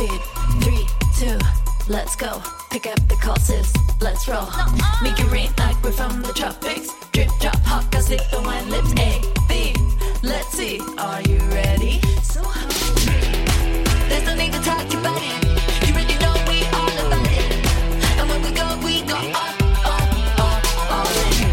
[0.00, 0.20] Feed.
[0.62, 0.86] Three,
[1.18, 1.38] two,
[1.88, 2.42] let's go.
[2.70, 3.72] Pick up the sis.
[4.00, 4.48] Let's roll.
[5.02, 6.88] Make it rain like we're from the tropics.
[7.12, 8.92] Drip, drop, hot, got sip the wine lips.
[9.08, 9.10] A,
[9.48, 9.74] B,
[10.22, 10.80] let's see.
[10.98, 12.00] Are you ready?
[12.22, 13.20] So hungry.
[14.08, 15.40] There's no need to talk about it.
[15.84, 17.50] You already know we all about it.
[18.18, 19.54] And when we go, we go all,
[20.44, 20.58] all,
[20.94, 21.50] all, in.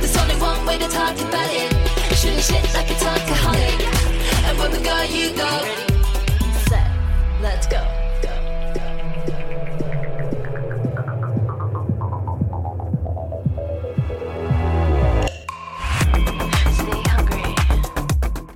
[0.00, 1.70] There's only one way to talk about it.
[2.18, 3.78] Shooting shit like a talkaholic.
[4.46, 5.44] And when we go, you go.
[5.44, 5.93] Set,
[7.44, 7.76] let's go.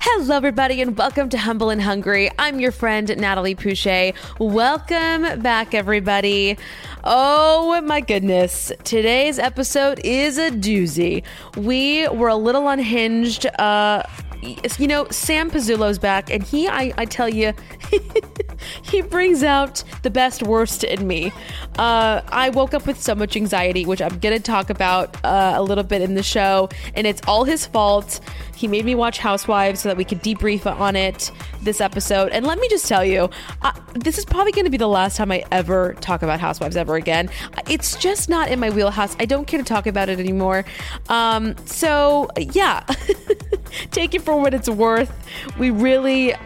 [0.00, 2.30] Hello, everybody, and welcome to Humble and Hungry.
[2.38, 4.14] I'm your friend, Natalie Pouchet.
[4.38, 6.56] Welcome back, everybody.
[7.04, 8.72] Oh my goodness.
[8.84, 11.24] Today's episode is a doozy.
[11.56, 13.44] We were a little unhinged.
[13.58, 14.02] Uh,
[14.42, 17.52] you know, Sam Pizzullo's back, and he, I, I tell you,
[18.82, 21.32] he brings out the best worst in me.
[21.78, 25.54] Uh, I woke up with so much anxiety, which I'm going to talk about uh,
[25.56, 28.20] a little bit in the show, and it's all his fault.
[28.56, 31.30] He made me watch Housewives so that we could debrief on it
[31.62, 32.32] this episode.
[32.32, 33.30] And let me just tell you,
[33.62, 36.76] uh, this is probably going to be the last time I ever talk about Housewives
[36.76, 37.30] ever again.
[37.68, 39.16] It's just not in my wheelhouse.
[39.20, 40.64] I don't care to talk about it anymore.
[41.08, 42.84] Um, so, yeah,
[43.92, 45.10] take it for what it's worth.
[45.58, 46.38] We really uh,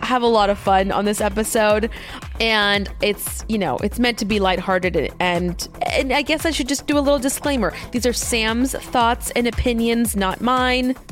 [0.00, 1.90] have a lot of fun on this episode
[2.40, 6.66] and it's you know it's meant to be lighthearted and and I guess I should
[6.66, 7.74] just do a little disclaimer.
[7.92, 10.94] These are Sam's thoughts and opinions not mine.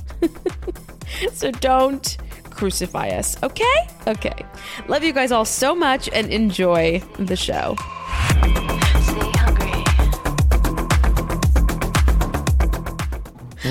[1.32, 3.88] So don't crucify us okay?
[4.06, 4.46] Okay.
[4.88, 7.76] Love you guys all so much and enjoy the show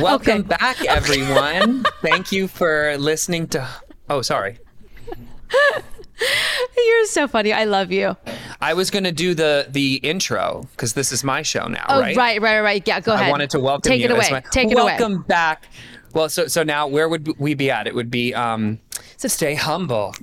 [0.01, 0.47] Welcome Okay.
[0.47, 1.83] back, everyone.
[2.01, 3.67] Thank you for listening to.
[4.09, 4.57] Oh, sorry.
[6.77, 8.15] you're so funny I love you
[8.61, 11.99] I was going to do the the intro because this is my show now, oh
[11.99, 12.15] right?
[12.15, 14.05] right right right yeah go ahead I wanted to welcome take you.
[14.05, 15.67] it away my- take it away welcome back.
[16.13, 17.87] Well, so so now where would we be at?
[17.87, 18.79] It would be um,
[19.17, 20.15] So- stay humble,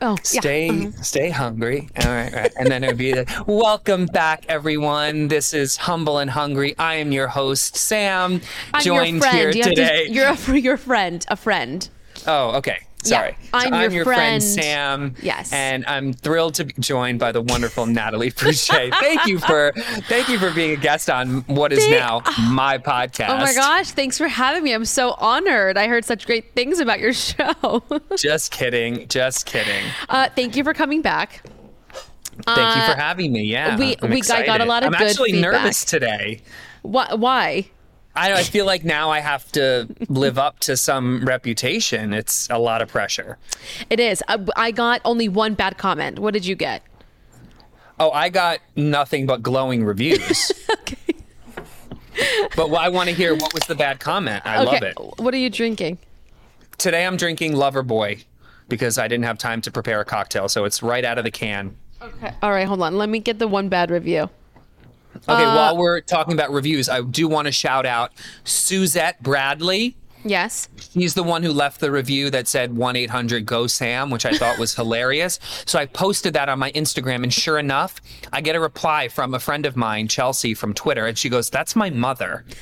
[0.00, 1.02] oh yeah stay uh-huh.
[1.02, 1.88] stay hungry.
[2.04, 2.52] All right, right.
[2.58, 5.28] And then it would be like, welcome back, everyone.
[5.28, 6.74] This is humble and hungry.
[6.78, 8.40] I am your host, Sam,
[8.74, 9.36] I'm joined your friend.
[9.36, 10.06] here You have to- today.
[10.08, 11.88] you're a, your friend, a friend.
[12.26, 12.78] Oh, okay.
[13.04, 13.36] Sorry.
[13.54, 14.42] I'm So your friend.
[14.42, 14.42] friend.
[14.42, 15.14] Sam.
[15.22, 15.52] Yes.
[15.52, 18.92] And I'm thrilled to be joined by the wonderful Natalie Pouchet.
[19.00, 19.72] thank you for
[20.08, 23.28] thank you for being a guest on what is Thank- now my podcast.
[23.30, 24.72] Oh my gosh, thanks for having me.
[24.72, 25.78] I'm so honored.
[25.78, 27.82] I heard such great things about your show.
[28.16, 29.06] Just kidding.
[29.08, 29.84] Just kidding.
[30.08, 31.42] uh, thank you for coming back.
[32.44, 33.42] Thank you Uh, for having me.
[33.44, 33.76] Yeah.
[33.78, 35.52] we- I'm we- I got a lot of I'm good actually feedback.
[35.52, 36.42] nervous today.
[36.82, 37.14] Why?
[37.14, 37.66] why?
[38.18, 42.12] I, I feel like now I have to live up to some reputation.
[42.12, 43.38] It's a lot of pressure.
[43.90, 44.22] It is.
[44.28, 46.18] Uh, I, I got only one bad comment.
[46.18, 46.82] What did you get?
[48.00, 50.52] Oh, I got nothing but glowing reviews.
[50.80, 51.14] Okay.
[52.56, 54.42] but I want to hear what was the bad comment.
[54.44, 54.72] I okay.
[54.72, 55.22] love it.
[55.22, 55.98] What are you drinking?
[56.76, 58.24] Today I'm drinking Loverboy
[58.68, 61.30] because I didn't have time to prepare a cocktail, so it's right out of the
[61.30, 61.76] can.
[62.02, 62.32] Okay.
[62.42, 62.98] All right, hold on.
[62.98, 64.30] Let me get the one bad review.
[65.28, 68.12] Okay, Uh, while we're talking about reviews, I do want to shout out
[68.44, 69.96] Suzette Bradley.
[70.24, 70.68] Yes.
[70.92, 74.32] He's the one who left the review that said 1 800 GO SAM, which I
[74.32, 75.38] thought was hilarious.
[75.64, 78.00] So I posted that on my Instagram, and sure enough,
[78.32, 81.48] I get a reply from a friend of mine, Chelsea, from Twitter, and she goes,
[81.50, 82.44] That's my mother.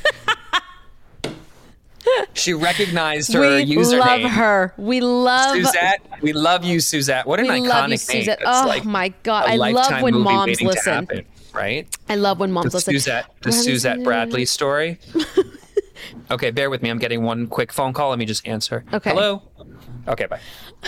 [2.35, 3.76] She recognized her we username.
[3.76, 4.75] We love her.
[4.76, 7.26] We love Suzette, we love you, Suzette.
[7.26, 7.99] What an We iconic love you, name.
[7.99, 8.38] Suzette.
[8.41, 9.49] It's Oh like my God.
[9.49, 11.09] I love when moms listen.
[11.56, 11.88] Right?
[12.08, 12.93] I love when moms The listen.
[12.94, 14.99] Suzette, the Suzette Bradley story.
[16.31, 16.91] okay, bear with me.
[16.91, 18.11] I'm getting one quick phone call.
[18.11, 18.85] Let me just answer.
[18.93, 19.11] Okay.
[19.11, 19.43] Hello.
[20.06, 20.41] Okay, bye.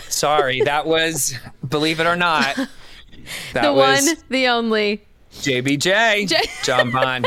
[0.08, 1.34] Sorry, that was,
[1.66, 2.54] believe it or not,
[3.52, 5.02] that The was one, the only.
[5.32, 7.24] JBJ, J- Jon Bon.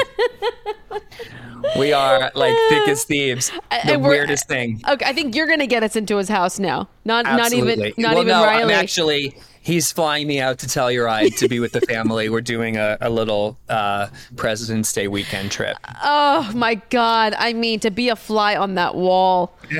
[1.78, 3.52] we are like thick as thieves.
[3.86, 4.82] The weirdest thing.
[4.88, 6.90] Okay, I think you're gonna get us into his house now.
[7.06, 7.76] Not Absolutely.
[7.76, 8.64] not even not well, even no, Riley.
[8.64, 9.36] I'm actually.
[9.63, 12.30] He's flying me out to Telluride to be with the family.
[12.30, 15.78] We're doing a, a little uh, President's Day weekend trip.
[16.04, 17.36] oh my god!
[17.38, 19.54] I mean, to be a fly on that wall.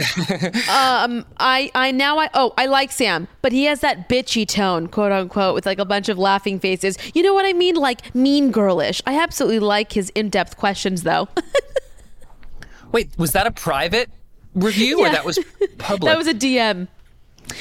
[0.70, 4.88] um, I I now I oh I like Sam, but he has that bitchy tone,
[4.88, 6.96] quote unquote, with like a bunch of laughing faces.
[7.16, 7.76] You know what I mean?
[7.76, 9.02] Like mean girlish.
[9.08, 11.28] I absolutely like his in depth questions though.
[12.92, 14.12] Wait, was that a private
[14.54, 15.40] review or that was
[15.80, 16.12] public?
[16.12, 16.88] that was a DM.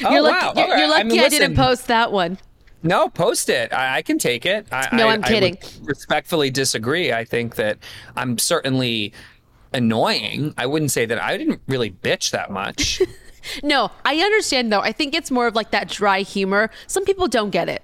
[0.04, 0.52] Oh, You're wow.
[0.54, 0.78] lucky, you're, All right.
[0.78, 2.38] you're lucky I, mean, I didn't post that one.
[2.82, 3.72] No, post it.
[3.72, 4.66] I, I can take it.
[4.72, 5.58] I, No, I- I'm I kidding.
[5.80, 7.12] would respectfully disagree.
[7.12, 7.78] I think that
[8.16, 9.12] I'm certainly
[9.74, 10.54] annoying.
[10.56, 13.00] I wouldn't say that I didn't really bitch that much.
[13.62, 14.80] No, I understand though.
[14.82, 16.68] I think it's more of like that dry humor.
[16.86, 17.82] Some people don't get it.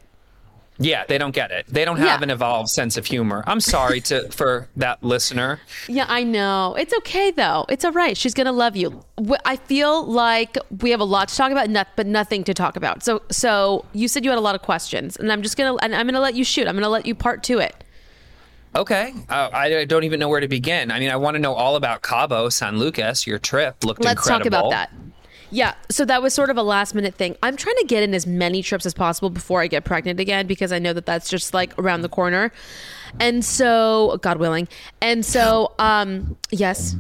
[0.78, 1.66] Yeah, they don't get it.
[1.68, 2.24] They don't have Yeah.
[2.24, 3.42] an evolved sense of humor.
[3.46, 5.60] I'm sorry to for that listener.
[5.88, 6.74] Yeah, I know.
[6.78, 7.66] It's okay though.
[7.68, 8.16] It's all right.
[8.16, 9.02] She's gonna love you.
[9.44, 13.02] I feel like we have a lot to talk about, but nothing to talk about.
[13.02, 15.94] So, so you said you had a lot of questions, and I'm just gonna, and
[15.94, 16.66] I'm gonna let you shoot.
[16.68, 17.74] I'm gonna let you part to it.
[18.74, 20.90] Okay, uh, I don't even know where to begin.
[20.90, 23.26] I mean, I want to know all about Cabo San Lucas.
[23.26, 24.50] Your trip looked Let's incredible.
[24.50, 24.92] talk about that.
[25.50, 27.36] Yeah, so that was sort of a last minute thing.
[27.42, 30.46] I'm trying to get in as many trips as possible before I get pregnant again
[30.46, 32.52] because I know that that's just like around the corner.
[33.20, 34.68] And so, God willing.
[35.00, 36.96] And so, um, yes.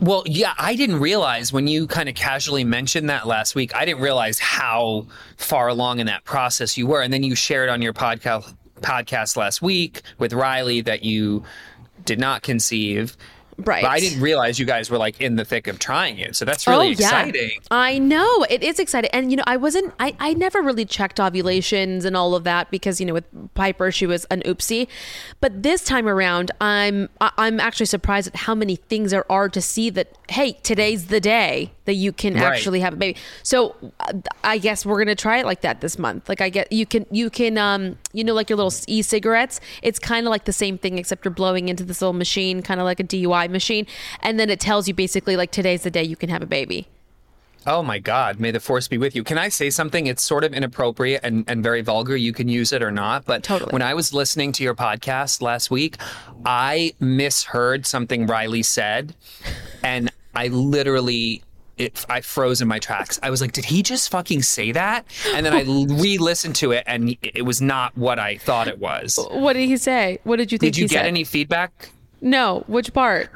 [0.00, 3.74] Well, yeah, I didn't realize when you kind of casually mentioned that last week.
[3.74, 5.06] I didn't realize how
[5.36, 9.36] far along in that process you were, and then you shared on your podcast podcast
[9.36, 11.42] last week with Riley that you
[12.04, 13.16] did not conceive.
[13.58, 13.82] Right.
[13.82, 16.36] But I didn't realize you guys were like in the thick of trying it.
[16.36, 17.50] So that's really exciting.
[17.72, 19.92] I know it is exciting, and you know, I wasn't.
[19.98, 23.24] I I never really checked ovulations and all of that because you know with
[23.54, 24.86] Piper she was an oopsie,
[25.40, 29.60] but this time around I'm I'm actually surprised at how many things there are to
[29.60, 32.42] see that hey today's the day that you can Right.
[32.44, 33.18] actually have a baby.
[33.42, 34.12] So uh,
[34.44, 36.28] I guess we're gonna try it like that this month.
[36.28, 39.60] Like I get you can you can um you know like your little e-cigarettes.
[39.82, 42.80] It's kind of like the same thing except you're blowing into this little machine, kind
[42.80, 43.86] of like a DUI machine,
[44.20, 46.88] and then it tells you basically like today's the day you can have a baby.
[47.66, 49.22] Oh my God, may the force be with you.
[49.22, 50.06] Can I say something?
[50.06, 52.16] It's sort of inappropriate and, and very vulgar.
[52.16, 53.26] You can use it or not.
[53.26, 53.72] But Totally.
[53.72, 55.96] when I was listening to your podcast last week,
[56.46, 59.14] I misheard something Riley said.
[59.82, 61.42] And I literally.
[61.78, 63.18] It, I froze in my tracks.
[63.22, 65.62] I was like, "Did he just fucking say that?" And then I
[66.02, 69.18] re-listened to it, and it was not what I thought it was.
[69.30, 70.18] What did he say?
[70.24, 71.06] What did you think Did you get said?
[71.06, 71.90] any feedback?
[72.20, 73.30] No, which part?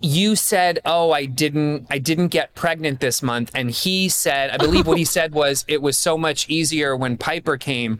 [0.00, 4.56] you said oh i didn't i didn't get pregnant this month and he said i
[4.56, 7.98] believe what he said was it was so much easier when piper came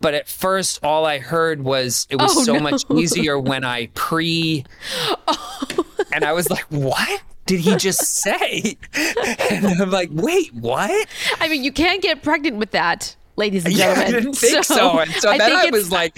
[0.00, 2.60] but at first all i heard was it was Oh, so no.
[2.60, 4.64] much easier when i pre
[6.12, 11.08] and i was like what did he just say and i'm like wait what
[11.40, 14.06] I mean, you can't get pregnant with that, ladies and yeah, gentlemen.
[14.14, 14.98] I didn't think so.
[14.98, 16.16] And so then think I was like,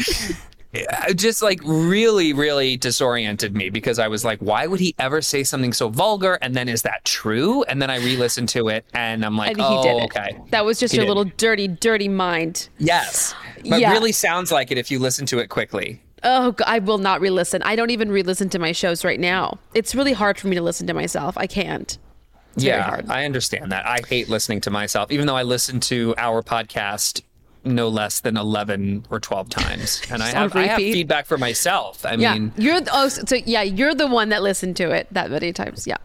[0.74, 5.20] uh, just like really, really disoriented me because I was like, why would he ever
[5.20, 6.38] say something so vulgar?
[6.42, 7.62] And then is that true?
[7.64, 10.04] And then I re-listened to it and I'm like, think oh, he did oh, it.
[10.04, 10.38] okay.
[10.50, 11.10] That was just He your did.
[11.10, 12.68] little dirty, dirty mind.
[12.78, 13.34] Yes.
[13.68, 13.92] But Yeah.
[13.92, 16.02] really sounds like it if you listen to it quickly.
[16.22, 17.62] Oh, I will not re-listen.
[17.62, 19.58] I don't even re-listen to my shows right now.
[19.74, 21.36] It's really hard for me to listen to myself.
[21.38, 21.96] I can't.
[22.54, 23.08] It's very yeah, hard.
[23.08, 23.86] I understand that.
[23.86, 27.22] I hate listening to myself, even though I listen to our podcast
[27.64, 30.02] no less than 11 or 12 times.
[30.10, 32.04] And I have, I have feedback for myself.
[32.04, 35.06] I Yeah, mean, you're the, oh, so yeah, you're the one that listened to it
[35.12, 35.86] that many times.
[35.86, 35.96] Yeah,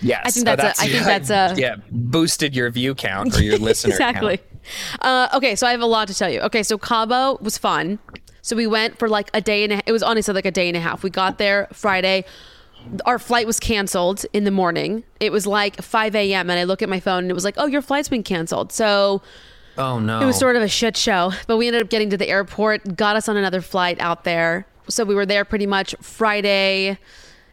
[0.00, 0.22] yes.
[0.24, 3.42] I think Oh, that's a- I think that's a- yeah, boosted your view count or
[3.42, 4.38] your listener exactly.
[4.38, 5.02] count.
[5.02, 6.40] Uh, okay, so I have a lot to tell you.
[6.40, 7.98] Okay, so Cabo was fun.
[8.44, 10.68] So we went for like a day and a, it was honestly like a day
[10.68, 11.02] and a half.
[11.02, 12.26] We got there Friday.
[13.06, 15.02] Our flight was canceled in the morning.
[15.18, 16.50] It was like 5 a.m.
[16.50, 18.70] and I look at my phone and it was like, oh, your flight's been canceled.
[18.70, 19.22] So
[19.78, 20.20] Oh no.
[20.20, 22.96] it was sort of a shit show, but we ended up getting to the airport,
[22.96, 24.66] got us on another flight out there.
[24.88, 26.98] So we were there pretty much Friday,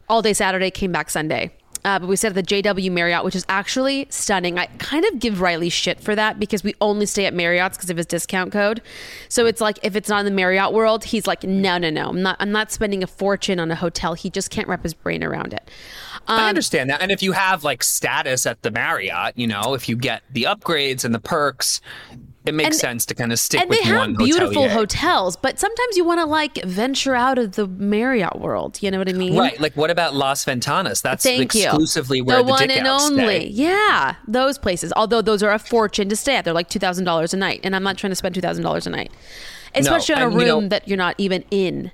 [0.10, 1.51] all day Saturday, came back Sunday.
[1.83, 4.59] Uh, but we stayed at the JW Marriott, which is actually stunning.
[4.59, 7.89] I kind of give Riley shit for that because we only stay at Marriott's because
[7.89, 8.81] of his discount code.
[9.29, 12.09] So it's like if it's not in the Marriott world, he's like, no, no, no,
[12.09, 12.38] I'm not.
[12.39, 14.13] I'm not spending a fortune on a hotel.
[14.13, 15.69] He just can't wrap his brain around it.
[16.27, 17.01] I understand that.
[17.01, 20.43] And if you have like status at the Marriott, you know, if you get the
[20.43, 21.81] upgrades and the perks,
[22.45, 24.69] it makes And- sense to kind of stick and with they have one beautiful hotelier.
[24.71, 28.79] hotels, but sometimes you want to like venture out of the Marriott world.
[28.81, 29.38] You know what I mean?
[29.38, 29.60] Right.
[29.60, 31.01] Like what about Las Ventanas?
[31.03, 31.62] That's Thank you.
[31.65, 33.24] exclusively where the, one and only.
[33.24, 33.48] stay.
[33.48, 34.91] Yeah, those places.
[34.95, 36.43] Although those are a fortune to stay at.
[36.45, 38.63] They're like two thousand dollars a night, and I'm not trying to spend two thousand
[38.63, 39.12] dollars a night,
[39.75, 41.91] especially on a room you know- that you're not even in.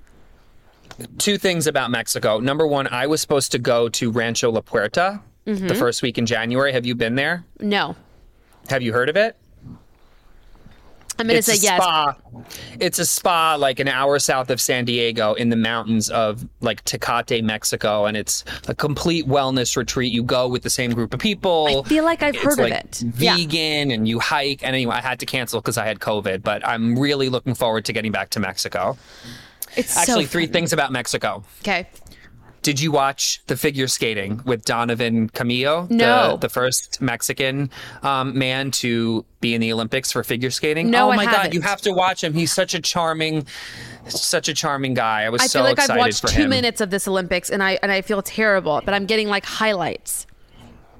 [1.19, 2.39] Two things about Mexico.
[2.39, 5.67] Number one, I was supposed to go to Rancho La Puerta Mm-hmm.
[5.67, 6.73] the first week in January.
[6.73, 7.45] Have you been there?
[7.61, 7.95] No,
[8.69, 9.37] Have you heard of it?
[11.19, 11.81] I'm gonna it's say a yes.
[11.81, 12.15] spa.
[12.79, 16.83] It's a spa like an hour south of San Diego in the mountains of like
[16.85, 20.11] Tecate, Mexico, and it's a complete wellness retreat.
[20.11, 21.83] You go with the same group of people.
[21.85, 23.03] I feel like I've It's, heard of like, it.
[23.17, 23.37] Yeah.
[23.37, 24.63] Vegan, and you hike.
[24.63, 27.85] And anyway, I had to cancel because I had COVID, but I'm really looking forward
[27.85, 28.97] to getting back to Mexico.
[29.75, 31.43] It's Actually, so three things about Mexico.
[31.61, 31.87] Okay.
[32.67, 35.87] Did you watch the figure skating with Donovan Carrillo?
[35.89, 36.31] No.
[36.31, 37.69] The, the first Mexican
[38.03, 40.89] um, man to be in the Olympics for figure skating?
[40.91, 42.33] No, oh I my God, you have to watch him.
[42.33, 43.47] He's such a charming,
[44.09, 45.21] such a charming guy.
[45.23, 46.49] I was I so feel like I've watched for two him.
[46.49, 48.81] minutes of this Olympics, and I and I feel terrible.
[48.83, 50.27] But I'm getting like highlights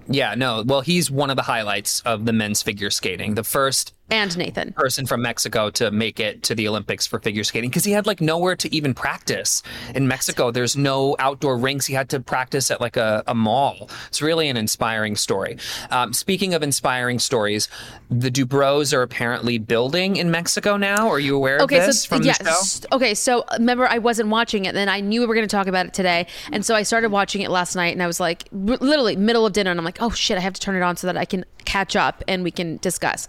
[0.07, 0.63] Yeah, no.
[0.65, 3.35] Well, he's one of the highlights of the men's figure skating.
[3.35, 4.73] The first and Nathan.
[4.73, 8.07] person from Mexico to make it to the Olympics for figure skating because he had
[8.07, 9.63] like nowhere to even practice.
[9.95, 11.85] In Mexico, there's no outdoor rinks.
[11.85, 13.89] He had to practice at like a, a mall.
[14.07, 15.57] It's really an inspiring story.
[15.91, 17.67] Um, speaking of inspiring stories,
[18.09, 21.09] the Dubrows are apparently building in Mexico now.
[21.09, 22.37] Are you aware Okay, of this so from yes.
[22.37, 22.95] the show?
[22.95, 25.53] Okay, so remember I wasn't watching it, and then I knew we were going to
[25.55, 28.19] talk about it today, and so I started watching it last night, and I was
[28.19, 30.81] like, literally middle of dinner, and I'm like, oh shit, I have to turn it
[30.81, 33.27] on so that I can catch up and we can discuss.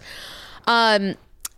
[0.67, 1.15] Um,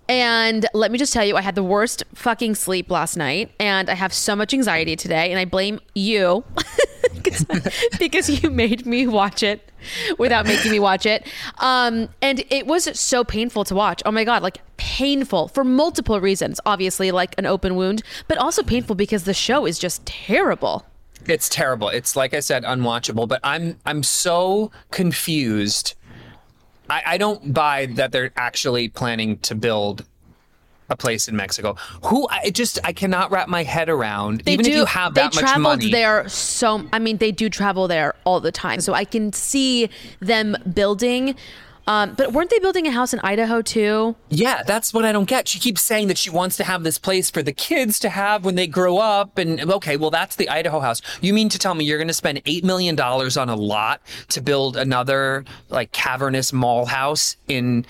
[0.09, 3.89] and let me just tell you, I had the worst fucking sleep last night, and
[3.89, 6.43] I have so much anxiety today, and I blame you
[7.99, 9.71] because, you made me watch it
[10.17, 11.25] without making me watch it.
[11.59, 14.01] Um, and it was so painful to watch.
[14.05, 16.59] Oh my god, like painful for multiple reasons.
[16.65, 20.85] Obviously, like an open wound, but also painful because the show is just terrible.
[21.27, 21.89] It's terrible.
[21.89, 23.27] It's like I said, unwatchable.
[23.27, 25.95] But I'm I'm so confused.
[26.91, 30.05] I, I don't buy that they're actually planning to build
[30.89, 31.75] a place in Mexico.
[32.03, 34.41] Who I just I cannot wrap my head around.
[34.41, 34.71] They even do.
[34.71, 36.85] if you have that they traveled there so.
[36.91, 41.35] I mean, they do travel there all the time, so I can see them building.
[41.87, 44.15] Um, but weren't they building a house in Idaho too?
[44.29, 45.47] Yeah, that's what I don't get.
[45.47, 48.45] She keeps saying that she wants to have this place for the kids to have
[48.45, 49.37] when they grow up.
[49.37, 51.01] And okay, well, that's the Idaho house.
[51.21, 54.41] You mean to tell me you're going to spend $8 million on a lot to
[54.41, 57.85] build another like cavernous mall house in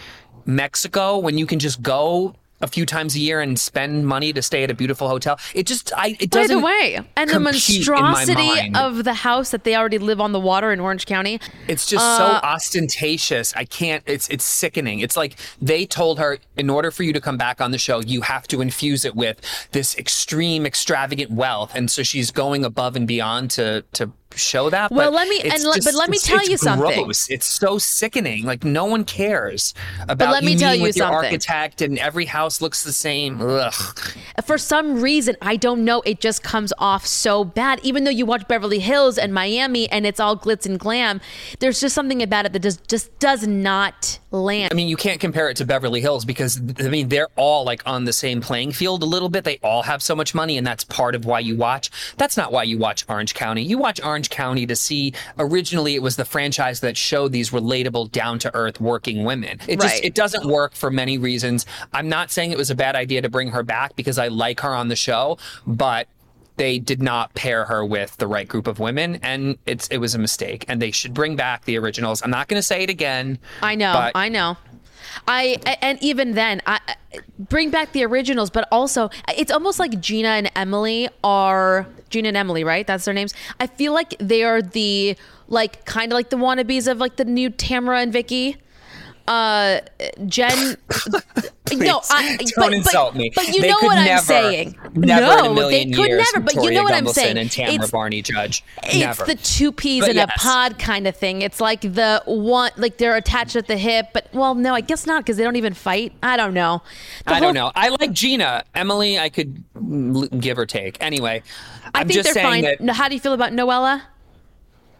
[0.46, 4.42] Mexico when you can just go a few times a year and spend money to
[4.42, 5.40] stay at a beautiful hotel?
[5.54, 6.56] It just, I, it doesn't.
[6.58, 9.98] By the way, and the compute in my monstrosity of the house that they already
[9.98, 11.40] live on the water in Orange County.
[11.68, 13.54] It's just Uh, so ostentatious.
[13.56, 14.04] I can't.
[14.06, 15.00] It's it's sickening.
[15.00, 18.02] It's like they told her, in order for you to come back on the show,
[18.02, 19.40] you have to infuse it with
[19.72, 24.92] this extreme, extravagant wealth, and so she's going above and beyond to to show that.
[24.92, 27.04] Well, but let me- and let- but let me tell you something.
[27.06, 27.30] Gross.
[27.30, 28.46] It's so sickening.
[28.46, 29.74] Like no one cares
[30.08, 31.26] about let me you tell you with your something.
[31.26, 33.42] architect, and every house looks the same.
[33.42, 33.74] Ugh.
[34.46, 37.80] For some reason, I don't know, it just comes off so bad.
[37.84, 41.22] Even though you watch Beverly Hills and Miami and it's all glitz and glam,
[41.60, 44.70] there's just something about it that just just does not land.
[44.72, 47.82] I mean, you can't compare it to Beverly Hills because I mean they're all like
[47.86, 49.44] on the same playing field a little bit.
[49.44, 51.90] They all have so much money, and that's part of why you watch.
[52.18, 53.64] That's not why you watch Orange County.
[53.64, 55.14] You watch Orange County to see.
[55.38, 59.60] Originally, it was the franchise that showed these relatable, down to earth working women.
[59.68, 61.66] It just it doesn't work for many reasons.
[61.94, 64.60] I'm not saying it was a bad idea to bring her back because I like
[64.62, 66.08] her on the show, but
[66.58, 70.14] they did not pair her with the right group of women and it's it was
[70.14, 72.90] a mistake and they should bring back the originals i'm not going to say it
[72.90, 74.58] again I know, I know.
[75.28, 76.80] I and even then, I-
[77.38, 82.38] bring back the originals, but also it's almost like Gina and Emily are Gina and
[82.38, 82.86] Emily, right?
[82.88, 83.34] That's their names.
[83.60, 85.16] I feel like they are the
[85.48, 88.58] like kind of like the wannabes of like the new Tamra and Vicki.
[89.28, 89.80] Uh,
[90.26, 90.50] Jen.
[91.74, 93.32] no, I, but, don't insult but, me.
[93.34, 94.78] But you They know what I'm saying.
[94.94, 96.28] Never no, in a million they could years.
[96.34, 96.44] never.
[96.46, 97.38] But you know what I'm saying.
[97.38, 98.64] And Tamra It's- Barney Judge.
[98.84, 100.32] it's the two peas But in yes.
[100.36, 101.42] a pod kind of thing.
[101.42, 105.06] It's like the one, like they're attached at the hip, but well, no, I guess
[105.08, 106.14] not because they don't even fight.
[106.22, 106.82] I don't know.
[107.26, 107.72] The I whole- don't know.
[107.76, 108.64] I like Gina.
[108.76, 109.64] Emily, I could
[110.42, 110.98] give or take.
[111.02, 111.42] Anyway,
[111.94, 112.86] I I'm think just they're saying fine.
[112.86, 114.02] that How do you feel about Noella?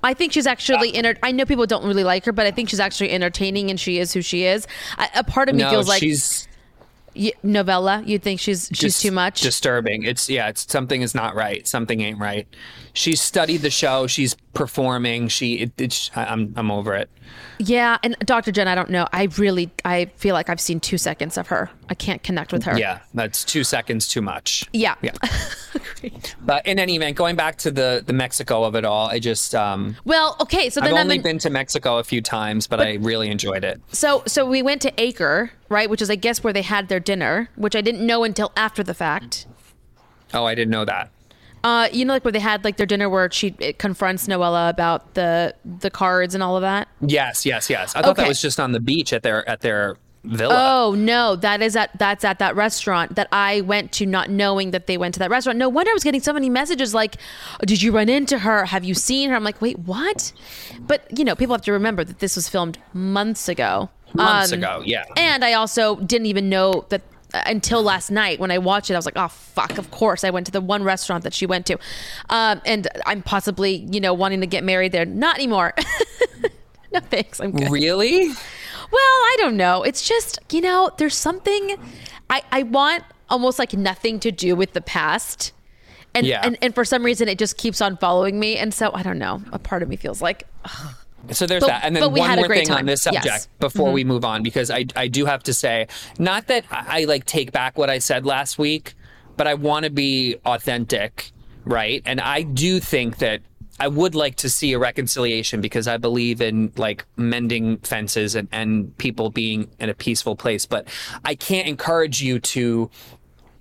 [0.04, 0.94] I think she's actually
[1.24, 4.00] I know people don't really like her, but I think she's actually entertaining, and she
[4.00, 4.68] is who she is.
[4.98, 6.48] I, a part of me no, feels like she's
[7.16, 8.04] y- novella.
[8.06, 9.42] You think she's she's dis- too much?
[9.42, 10.04] Disturbing.
[10.04, 10.50] It's yeah.
[10.50, 11.68] It's something is not right.
[11.68, 12.48] Something ain't right.
[12.94, 14.08] She's studied the show.
[14.08, 15.28] She's performing.
[15.28, 15.70] She.
[15.78, 16.54] It, I'm.
[16.58, 17.10] I'm over it.
[17.60, 18.52] yeah, and Dr.
[18.52, 19.08] Jen, I don't know.
[19.14, 21.70] I really, I feel like I've seen two seconds of her.
[21.90, 22.78] I can't connect with her.
[22.78, 24.68] Yeah, that's two seconds too much.
[24.74, 24.96] Yeah.
[25.02, 25.12] Yeah.
[26.44, 29.54] But in any event, going back to the the Mexico of it all, I just
[29.54, 32.66] um Well, okay, so I've then I'm only in, been to Mexico a few times,
[32.66, 33.80] but, I really enjoyed it.
[33.92, 37.00] so so we went to Acre, right, which is I guess where they had their
[37.00, 39.46] dinner, which I didn't know until after the fact.
[40.34, 41.12] Oh, I didn't know that.
[41.64, 45.14] Uh, you know, like where they had like their dinner where she confronts Noella about
[45.14, 46.88] the the cards and all of that.
[47.02, 47.96] Yes, yes, yes.
[47.96, 48.24] I thought Okay.
[48.24, 50.56] that was just on the beach at their at their villa.
[50.58, 54.72] Oh no, that is at that's at that restaurant that I went to, not knowing
[54.72, 55.60] that they went to that restaurant.
[55.60, 57.18] No wonder I was getting so many messages like,
[57.66, 58.66] "Did you run into her?
[58.66, 60.32] Have you seen her?" I'm like, "Wait, what?"
[60.80, 63.90] But you know, people have to remember that this was filmed months ago.
[64.14, 65.06] Months Um, ago, yeah.
[65.16, 67.02] And I also didn't even know that
[67.34, 68.94] until last night when I watched it.
[68.94, 71.46] I was like, "Oh fuck!" Of course, I went to the one restaurant that she
[71.46, 71.78] went to,
[72.30, 75.06] um, and I'm possibly you know wanting to get married there.
[75.06, 75.74] Not anymore.
[76.94, 77.40] no thanks.
[77.40, 77.72] I'm good.
[77.72, 78.28] Really?
[78.28, 79.84] Well, I don't know.
[79.84, 81.78] It's just, you know, there's something
[82.30, 85.54] I, I want almost like nothing to do with the past.
[86.14, 86.42] And, Yeah.
[86.44, 88.58] and and for some reason it just keeps on following me.
[88.58, 89.42] And so I don't know.
[89.54, 90.44] A part of me feels like
[91.30, 91.84] So there's But- that.
[91.84, 93.46] And then one more thing on this subject Yes.
[93.46, 93.60] Mm-hmm.
[93.60, 95.88] before we move on, because I, I do have to say,
[96.20, 98.96] not that I, I like take back what I said last week,
[99.38, 101.32] but I want to be authentic,
[101.64, 102.02] right?
[102.06, 103.42] And I do think that
[103.80, 108.48] I would like to see a reconciliation because I believe in like mending fences and,
[108.52, 110.66] and people being in a peaceful place.
[110.66, 110.88] But
[111.26, 112.92] I can't encourage you to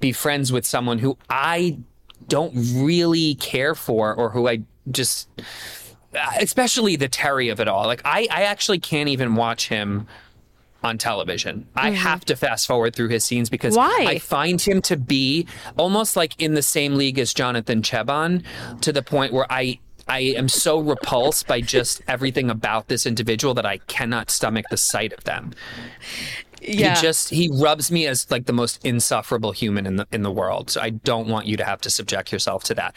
[0.00, 1.78] be friends with someone who I
[2.28, 5.28] don't really care for or who I just
[6.14, 7.86] Uh, especially the Terry of it all.
[7.86, 10.08] Like I, I actually can't even watch him
[10.82, 11.66] on television.
[11.76, 11.96] I mm-hmm.
[11.96, 14.06] have to fast forward through his scenes because Why?
[14.08, 18.44] I find him to be almost like in the same league as Jonathan Cheban
[18.80, 23.54] to the point where I I am so repulsed by just everything about this individual
[23.54, 25.52] that I cannot stomach the sight of them.
[26.60, 26.94] Yeah.
[26.94, 30.30] He just he rubs me as like the most insufferable human in the in the
[30.30, 30.70] world.
[30.70, 32.94] So I don't want you to have to subject yourself to that.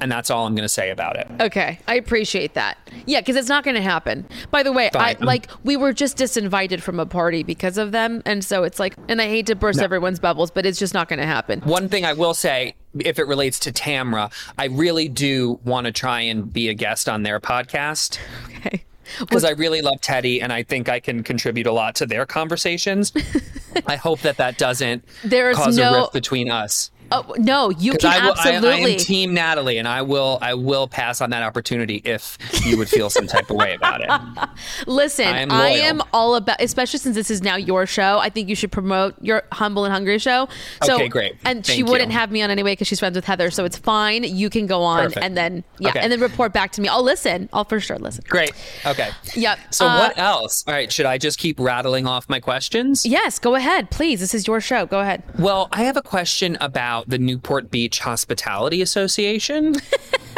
[0.00, 1.28] And that's all I'm going to say about it.
[1.40, 2.78] Okay, I appreciate that.
[3.04, 4.26] Yeah, because it's not going to happen.
[4.50, 8.22] By the way, I like we were just disinvited from a party because of them,
[8.24, 11.08] and so it's like, and I hate to burst everyone's bubbles, but it's just not
[11.08, 11.60] going to happen.
[11.60, 15.92] One thing I will say, if it relates to Tamra, I really do want to
[15.92, 18.18] try and be a guest on their podcast
[18.60, 18.84] Okay.
[19.18, 22.26] Because I really love Teddi and I think I can contribute a lot to their
[22.26, 23.12] conversations.
[23.86, 26.90] I hope that that doesn't There is cause a rift between us.
[27.12, 28.92] Oh no, you can I, will, I, I absolutely.
[28.94, 32.88] am Team Natalie, and I will I will pass on that opportunity if you would
[32.88, 34.48] feel some type of way about it.
[34.86, 38.18] Listen, I am I am all about, especially since this is now your show.
[38.18, 40.48] I think you should promote your humble and hungry show.
[40.84, 41.36] So, Okay, great.
[41.44, 43.76] And she Thank wouldn't have me on anyway because she's friends with Heather, so it's
[43.76, 44.22] fine.
[44.24, 45.24] You can go on Perfect.
[45.24, 46.00] and then yeah, Okay.
[46.00, 46.88] and then report back to me.
[46.88, 47.48] I'll listen.
[47.52, 48.24] I'll for sure listen.
[48.28, 48.52] Great.
[48.86, 49.10] Okay.
[49.34, 49.58] Yep.
[49.70, 50.64] So Uh, what else?
[50.66, 50.92] All right.
[50.92, 53.04] Should I just keep rattling off my questions?
[53.04, 54.20] Yes, go ahead, please.
[54.20, 54.86] This is your show.
[54.86, 55.22] Go ahead.
[55.38, 59.74] Well, I have a question about the Newport Beach Hospitality Association.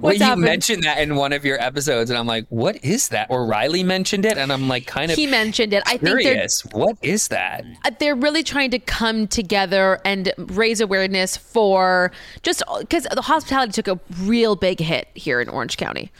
[0.00, 0.42] well, you happened?
[0.42, 3.28] mentioned that in one of your episodes, and I'm like, what is that?
[3.30, 5.82] Or Riley mentioned it, and I'm like, kind of He mentioned it.
[5.86, 6.64] I think they're curious.
[6.72, 7.64] What is that?
[7.84, 12.10] uh, they're really trying to come together and raise awareness for
[12.42, 16.10] just because the hospitality took a real big hit here in Orange County.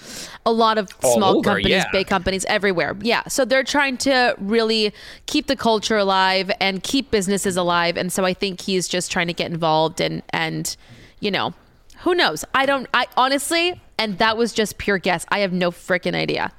[0.46, 1.85] A lot of All small over, companies, yeah.
[1.92, 2.96] big companies everywhere.
[3.00, 3.22] Yeah.
[3.29, 4.92] So they're trying to really
[5.26, 7.96] keep the culture alive and keep businesses alive.
[7.96, 10.74] And so I think he's just trying to get involved and, and,
[11.20, 11.53] you know,
[12.00, 12.44] who knows?
[12.54, 15.26] I don't, I honestly, and that was just pure guess.
[15.28, 16.52] I have no freaking idea.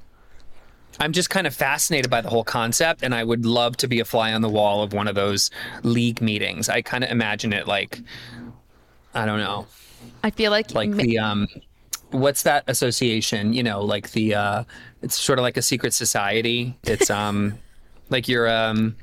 [1.00, 4.00] I'm just kind of fascinated by the whole concept, and I would love to be
[4.00, 5.50] a fly on the wall of one of those
[5.84, 6.70] league meetings.
[6.70, 8.02] I kind of imagine it like,
[9.14, 9.68] I don't know,
[10.24, 11.48] I feel like, like the um
[12.12, 14.64] what's that association you know like the uh
[15.02, 17.58] it's sort of like a secret society it's um
[18.10, 18.96] like you're um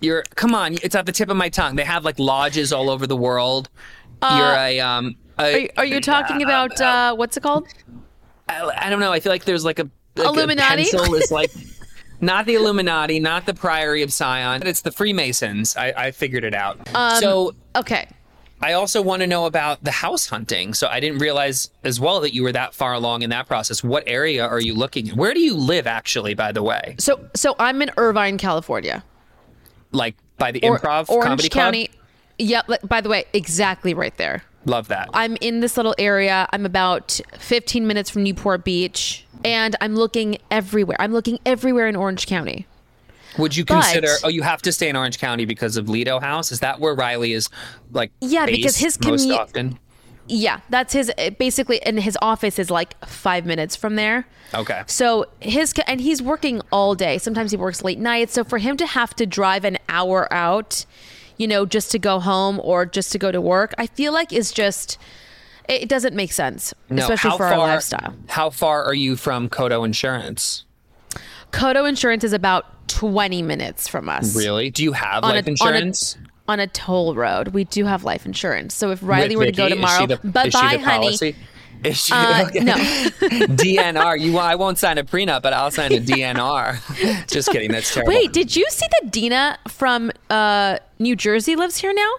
[0.00, 2.88] you're come on it's at the tip of my tongue they have like lodges all
[2.88, 3.68] over the world
[4.22, 7.68] you're a um a, are, you- are you talking about, uh, what's it called?
[8.48, 10.82] I, I don't know i feel like there's like a like a Illuminati?
[10.90, 11.50] pencil is like
[12.20, 14.66] not the illuminati not the priory of Sion.
[14.66, 18.08] it's the freemasons i i figured it out Um, so Okay.
[18.60, 20.74] I also want to know about the house hunting.
[20.74, 23.84] So I didn't realize as well that you were that far along in that process.
[23.84, 25.16] What area are you looking at?
[25.16, 26.96] Where do you live actually, by the way?
[26.98, 29.04] So so I'm in Irvine, California.
[29.92, 31.86] Like by the Or- improv Orange comedy County.
[31.86, 31.97] club?
[32.38, 34.42] Yeah, by the way, exactly right there.
[34.64, 35.08] Love that.
[35.14, 36.48] I'm in this little area.
[36.52, 40.96] I'm about 15 minutes from Newport Beach, and I'm looking everywhere.
[41.00, 42.66] I'm looking everywhere in Orange County.
[43.38, 44.14] Would you But- consider?
[44.24, 46.50] Oh, you have to stay in Orange County because of Lido House.
[46.52, 47.48] Is that where Riley is?
[47.92, 49.78] Like, Yeah, because his most often.
[50.30, 54.26] Yeah, that's his eh, basically, and his office is like five minutes from there.
[54.54, 54.82] Okay.
[54.86, 57.16] So his and he's working all day.
[57.18, 58.34] Sometimes he works late nights.
[58.34, 60.84] So for him to have to drive an hour out,
[61.38, 64.32] you know, just to go home or just to go to work, I feel like
[64.32, 64.98] is just
[65.68, 68.14] it doesn't make sense, No, especially how for far, our lifestyle.
[68.28, 70.64] How far are you from Coto de Caza?
[71.52, 74.34] Kodo Insurance is about 20 minutes from us.
[74.34, 74.70] Really?
[74.70, 76.16] Do you have On life a, insurance?
[76.16, 77.48] On a, on a toll road.
[77.48, 78.74] We do have life insurance.
[78.74, 81.34] So if Riley With were to go tomorrow, is she the, bye bye, honey.
[81.82, 81.88] Policy?
[81.90, 82.74] Is she, Uh, no.
[83.54, 84.20] DNR.
[84.20, 87.26] You, I won't sign a prenup, but I'll sign a DNR.
[87.28, 87.70] Just kidding.
[87.72, 88.12] That's terrible.
[88.12, 92.12] Wait, did you see that Dina from uh, New Jersey lives here now?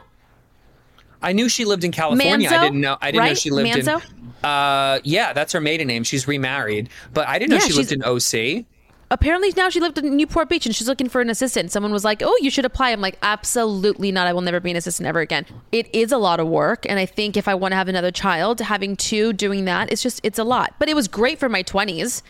[1.21, 2.49] I knew she lived in California.
[2.49, 2.97] I didn't know.
[3.01, 4.01] I didn't know she lived Manzo?
[4.03, 4.49] in.
[4.49, 6.03] Uh, yeah, that's her maiden name.
[6.03, 8.65] She's remarried, but I didn't know Yeah, she lived in OC.
[9.11, 11.71] Apparently now she lived in Newport Beach and she's looking for an assistant.
[11.71, 14.27] Someone was like, "Oh, you should apply." I'm like, "Absolutely not.
[14.27, 16.99] I will never be an assistant ever again." It is a lot of work, and
[16.99, 20.19] I think if I want to have another child, having two doing that, it's just
[20.23, 20.75] it's a lot.
[20.77, 22.21] But it was great for my 20s.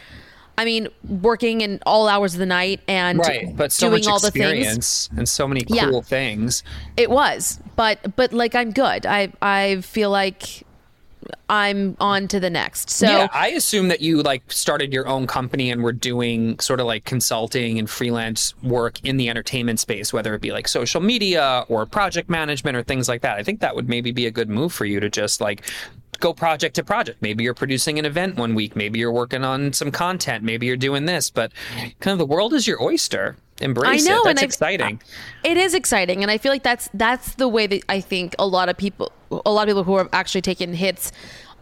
[0.58, 4.08] I mean, working in all hours of the night and Right, but so doing much
[4.12, 5.10] all the things.
[5.16, 5.86] and so many Yeah.
[5.90, 6.64] cool things.
[6.98, 9.06] It was, but but like I'm good.
[9.06, 10.64] I I feel like
[11.50, 12.90] I'm on to the next.
[12.90, 16.80] So yeah, I assume that you like started your own company and were doing sort
[16.80, 21.02] of like consulting and freelance work in the entertainment space, whether it be like social
[21.02, 23.38] media or project management or things like that.
[23.38, 25.66] I think that would maybe be a good move for you to just like
[26.20, 27.22] go project to project.
[27.22, 30.78] Maybe you're producing an event one week, maybe you're working on some content, maybe you're
[30.78, 31.52] doing this, but
[32.00, 33.36] kind of the world is your oyster.
[33.62, 34.28] Embrace I know, it.
[34.28, 35.02] and That's I've- exciting.
[35.44, 38.48] It is exciting, and I feel like that's that's the way that I think a
[38.48, 39.12] lot of people,
[39.46, 41.12] a lot of people who are actually taking hits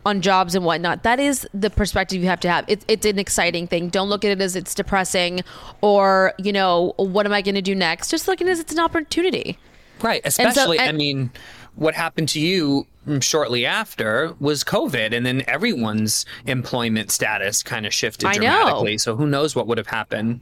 [0.05, 1.01] on jobs and whatnot.
[1.01, 2.65] That is the perspective you have to have.
[2.67, 3.89] It's it's an exciting thing.
[3.89, 5.41] Don't look at it as it's depressing,
[5.81, 8.11] or you know, what am I going to do next?
[8.11, 9.57] Just look at it as it's an opportunity.
[9.99, 10.21] Right.
[10.23, 11.31] Especially, I and- mean,
[11.77, 12.85] what happened to you
[13.21, 18.39] shortly after was COVID, and then everyone's employment status kind of shifted I know.
[18.39, 18.97] dramatically.
[18.97, 20.41] So who knows what would have happened?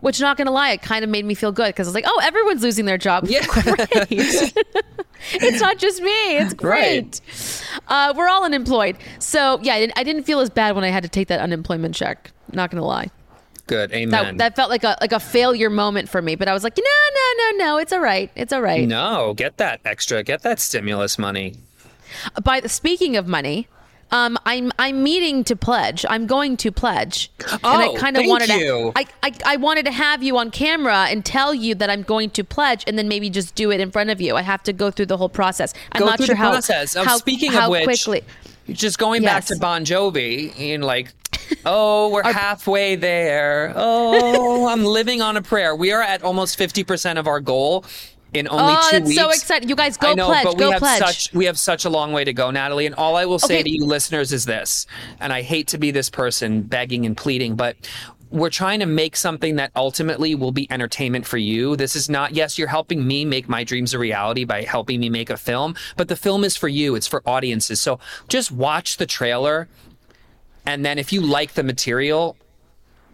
[0.00, 1.94] Which, not going to lie, it kind of made me feel good because I was
[1.94, 3.26] like, oh, everyone's losing their job.
[3.26, 3.44] Yeah.
[3.46, 4.08] Great.
[5.32, 6.36] it's not just me.
[6.36, 7.20] It's great.
[7.88, 8.96] Uh, we're all unemployed.
[9.18, 12.30] So, yeah, I didn't feel as bad when I had to take that unemployment check.
[12.52, 13.10] Not going to lie.
[13.66, 13.92] Good.
[13.92, 14.10] Amen.
[14.10, 16.76] That, that felt like a like a failure moment for me, but I was like,
[16.76, 18.86] no, no, no, no, it's all right, it's all right.
[18.86, 21.54] no, get that extra, get that stimulus money.
[22.44, 23.66] By the, speaking of money,
[24.12, 26.06] um, I'm I'm meeting to pledge.
[26.08, 28.58] I'm going to pledge, and I Oh, kind of wanted you.
[28.60, 28.92] to.
[28.94, 32.30] I, I I wanted to have you on camera and tell you that I'm going
[32.30, 34.36] to pledge, and then maybe just do it in front of you.
[34.36, 35.74] I have to go through the whole process.
[35.90, 36.52] I'm Go not sure the how.
[36.52, 36.94] process.
[36.94, 38.22] Oh, how speaking how of which, quickly.
[38.68, 41.12] just going back to Bon Jovi and like,
[41.66, 43.72] oh, we're halfway there.
[43.76, 45.74] Oh, I'm living on a prayer.
[45.74, 47.84] We are at almost 50% of our goal
[48.34, 49.20] in only Oh, two that's weeks.
[49.20, 49.68] so exciting!
[49.68, 50.98] You guys go I know, pledge, but we have pledge.
[50.98, 52.86] such we have such a long way to go, Natalie.
[52.86, 53.62] And all I will say Okay.
[53.64, 54.86] to you listeners is this,
[55.20, 57.76] and I hate to be this person begging and pleading, but
[58.30, 61.76] we're trying to make something that ultimately will be entertainment for you.
[61.76, 65.08] This is not, yes, you're helping me make my dreams a reality by helping me
[65.08, 66.96] make a film, but the film is for you.
[66.96, 67.80] It's for audiences.
[67.80, 69.68] So just watch the trailer.
[70.66, 72.36] And then if you like the material,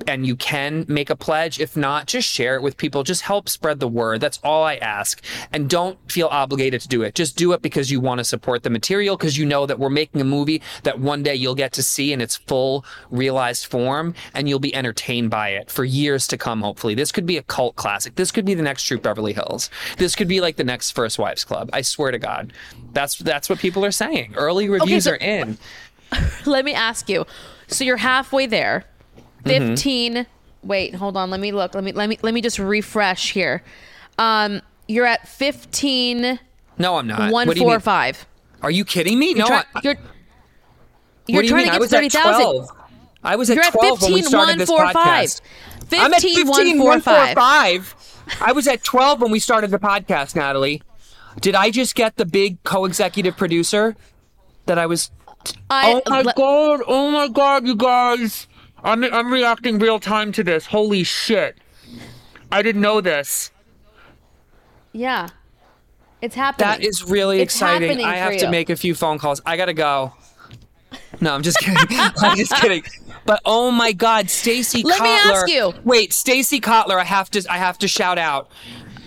[0.07, 1.61] and you can make a pledge.
[1.61, 3.03] If not, just share it with people.
[3.03, 4.21] Just help spread the word.
[4.21, 5.23] That's all I ask.
[5.53, 7.15] And don't feel obligated to do it.
[7.15, 9.91] Just do it because you want to support the material, because you know that we're
[9.91, 14.15] making a movie that one day you'll get to see in its full realized form
[14.35, 16.95] and you'll be entertained by it for years to come, hopefully.
[16.95, 18.15] This could be a cult classic.
[18.17, 19.71] This could be the next Troop Beverly Hills.
[19.99, 21.71] This could be like the next First Wives Club.
[21.73, 22.53] I swear to God.
[22.93, 24.35] That's that's what people are saying.
[24.37, 25.59] Early reviews so- are in.
[26.47, 27.27] Let me ask you.
[27.69, 28.85] So you're halfway there.
[29.45, 29.71] Mm-hmm.
[29.75, 30.27] 15
[30.65, 31.29] Wait, hold on.
[31.31, 31.75] Let me look.
[31.75, 33.63] Let me let me let me just refresh here.
[34.19, 36.39] Um you're at 15
[36.79, 37.19] No, I'm not.
[37.19, 38.27] Do you 145.
[38.63, 39.35] Are you kidding me?
[39.35, 39.97] no, Try- I- you're
[41.27, 42.67] you're do you trying to get was 30,000.
[43.25, 45.29] I was at You're at 12 when we 15 started this 145.
[45.29, 45.41] podcast.
[46.01, 47.37] I'm at 15 15 145.
[47.37, 48.39] 145.
[48.41, 50.83] I was at 12 when we started the podcast, Natalie.
[51.41, 53.97] Did I just get the big co-executive producer
[54.67, 55.11] that I was
[55.71, 56.81] I, Oh my le- god!
[56.87, 58.47] Oh my god, you guys!
[58.85, 60.67] I'm I'm reacting real time to this.
[60.67, 61.57] Holy shit!
[62.51, 63.51] I didn't know this.
[64.93, 65.29] Yeah.
[66.21, 66.69] It's happening.
[66.69, 68.01] That is really It's exciting.
[68.05, 68.51] I have to you.
[68.51, 69.41] make a few phone calls.
[69.47, 70.13] I gotta go.
[71.21, 71.85] No, I'm just kidding.
[72.19, 72.85] I'm just kidding.
[73.25, 75.73] But oh my God, Stacy Let me ask you.
[75.85, 76.99] Wait, Stacy Kotler.
[76.99, 77.45] I have to.
[77.51, 78.51] I have to shout out.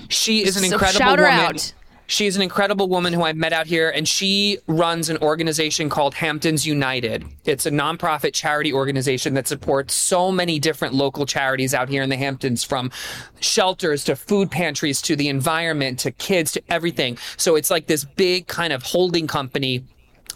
[0.09, 1.55] She is an incredible So incredible shout her woman.
[1.55, 1.73] out.
[2.07, 6.13] She's an incredible woman who I met out here, and she runs an organization called
[6.13, 7.25] Hamptons United.
[7.45, 12.09] It's a nonprofit charity organization that supports so many different local charities out here in
[12.09, 12.91] the Hamptons, from
[13.39, 17.17] shelters to food pantries to the environment to kids to everything.
[17.37, 19.83] So it's like this big kind of holding company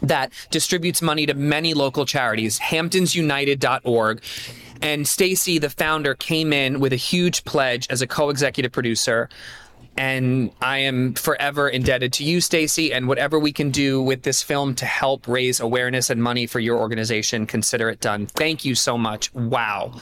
[0.01, 4.23] that distributes money to many local charities, hamptonsunited.org.
[4.81, 9.29] And Stacy, the founder, came in with a huge pledge as a co-executive producer.
[9.99, 14.41] And I am forever indebted to you, Stacy, and whatever we can do with this
[14.41, 18.27] film to help raise awareness and money for your organization, consider it done.
[18.27, 19.33] Thank you so much.
[19.33, 19.99] Wow.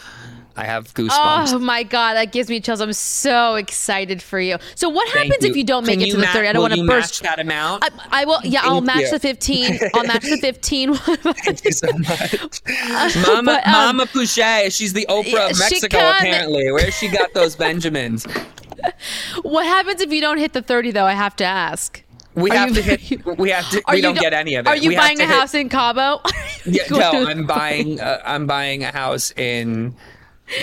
[0.55, 1.53] I have goosebumps.
[1.53, 2.79] Oh my god, that gives me chills.
[2.79, 4.57] I'm so excited for you.
[4.75, 6.47] So what Thank happens if you don't make Can it to the ma- 30?
[6.47, 7.23] I don't want to burst.
[7.23, 7.83] match that amount.
[7.83, 8.41] I, I will.
[8.43, 9.11] Yeah, I'll match you.
[9.11, 9.79] the 15.
[9.95, 10.93] I'll match the 15.
[10.93, 12.61] Thank you so much.
[13.27, 16.71] Mama, but, um, Mama Pouchet, she's the Oprah of Mexico, apparently.
[16.71, 18.27] Where she got those Benjamins?
[19.41, 21.05] what happens if you don't hit the 30 though?
[21.05, 22.03] I have to ask.
[22.35, 23.25] We Are have you- to hit.
[23.39, 23.81] We have to.
[23.91, 24.69] We don't go- get any of it.
[24.69, 26.21] Are you We buying a hit- house in Cabo?
[26.65, 27.99] Yeah, no, I'm buying.
[28.01, 29.95] Uh, I'm buying a house in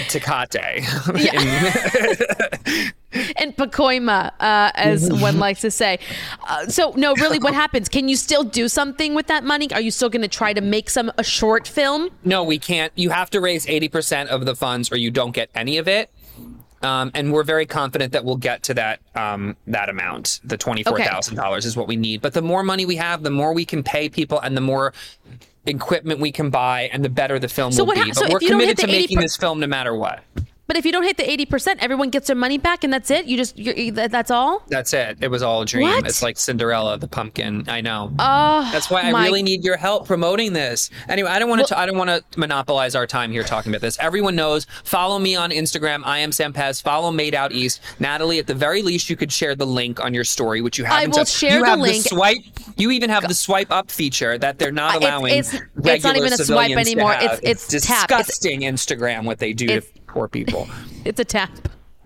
[0.09, 0.85] Tecate.
[3.40, 5.20] in Pacoima, uh, as Mm-hmm.
[5.22, 5.98] one likes to say.
[6.46, 7.88] Uh, so, no, really, what happens?
[7.88, 9.70] Can you still do something with that money?
[9.72, 12.11] Are you still going to try to make some a short film?
[12.24, 12.92] no, we can't.
[12.96, 16.11] You have to raise 80% of the funds, or you don't get any of it.
[16.85, 20.40] Um, and we're very confident that we'll get to that um, that amount.
[20.44, 22.20] The twenty four thousand dollars is what we need.
[22.20, 24.92] But the more money we have, the more we can pay people, and the more
[25.66, 28.11] equipment we can buy, and the better the film So will what be.
[28.11, 30.23] but so we're you don't hit committed to making 80% this film no matter what.
[30.66, 33.27] But if you don't hit the 80%, everyone gets their money back and that's it?
[33.27, 33.55] You just,
[33.94, 34.62] that's all?
[34.68, 35.18] That's it.
[35.20, 35.88] It was all a dream.
[35.88, 36.07] What?
[36.07, 37.68] It's like Cinderella, the pumpkin.
[37.68, 38.11] I know.
[38.18, 40.88] Oh, That's why I my- really need your help promoting this.
[41.09, 41.79] Anyway, I don't want to.
[41.79, 43.98] I don't want to monopolize our time here talking about this.
[43.98, 44.66] Everyone knows.
[44.85, 46.00] Follow me on Instagram.
[46.05, 46.83] I am Sampez.
[46.83, 47.81] Follow Made Out East.
[48.00, 50.85] Natalie, at the very least, you could share the link on your story, which you
[50.85, 51.11] haven't.
[51.11, 51.27] will done.
[51.27, 52.03] share you the have link.
[52.05, 52.38] The swipe.
[52.77, 55.33] You even have the swipe up feature that they're not Uh, it's- allowing.
[55.38, 57.12] it's- it's not even a swipe anymore.
[57.14, 58.11] It's- it's tap.
[58.11, 60.68] It's- disgusting Instagram what they do to It's- poor people.
[61.05, 61.50] It's a tap.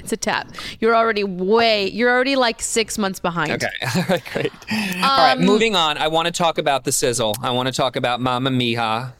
[0.01, 0.49] It's a tap.
[0.81, 3.53] You're already way, you're already like six months behind.
[3.53, 3.68] Okay.
[3.97, 4.23] All right.
[4.33, 4.53] Great.
[4.73, 5.37] All right.
[5.38, 5.97] Um, Moving on.
[5.99, 7.37] I want to talk about the sizzle.
[7.42, 9.12] I want to talk about Mama Mija.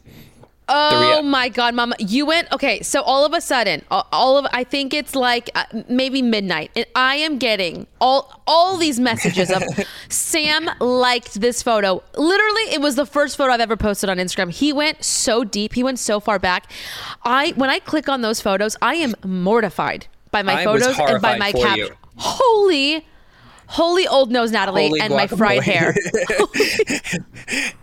[0.69, 1.95] Oh my God, Mama!
[1.99, 2.83] You went okay.
[2.83, 6.87] So all of a sudden, all- of I think it's like uh, maybe midnight, and
[6.95, 9.63] I am getting all all these messages of
[10.09, 12.03] Sam liked this photo.
[12.17, 14.51] Literally, it was the first photo I've ever posted on Instagram.
[14.51, 15.75] He went so deep.
[15.75, 16.71] He went so far back.
[17.25, 21.23] I when I click on those photos, I am mortified by my I photos and
[21.23, 21.79] by my for cap.
[22.17, 23.07] Holy.
[23.71, 25.95] Holy old nose Natalie Holy and my fried hair.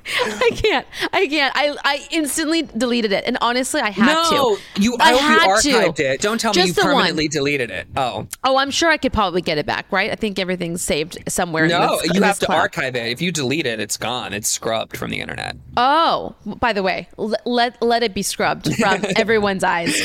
[0.07, 0.87] I can't.
[1.13, 1.53] I can't.
[1.55, 3.23] I, I instantly deleted it.
[3.25, 4.81] And honestly, I had no, to.
[4.81, 4.97] you.
[4.99, 5.77] I, hope had you to.
[5.89, 6.21] archived it.
[6.21, 6.93] Don't tell me you the one.
[6.95, 7.87] permanently deleted it.
[7.95, 10.11] Oh Oh, I'm sure I could probably get it back, right?
[10.11, 11.65] I think everything's saved somewhere.
[11.65, 12.59] in no, this- you have to cloud.
[12.59, 13.07] archive it.
[13.11, 14.33] If you delete it, it's gone.
[14.33, 15.55] It's scrubbed from the internet.
[15.77, 19.95] Oh, by the way, l- let let it be scrubbed from everyone's eyes.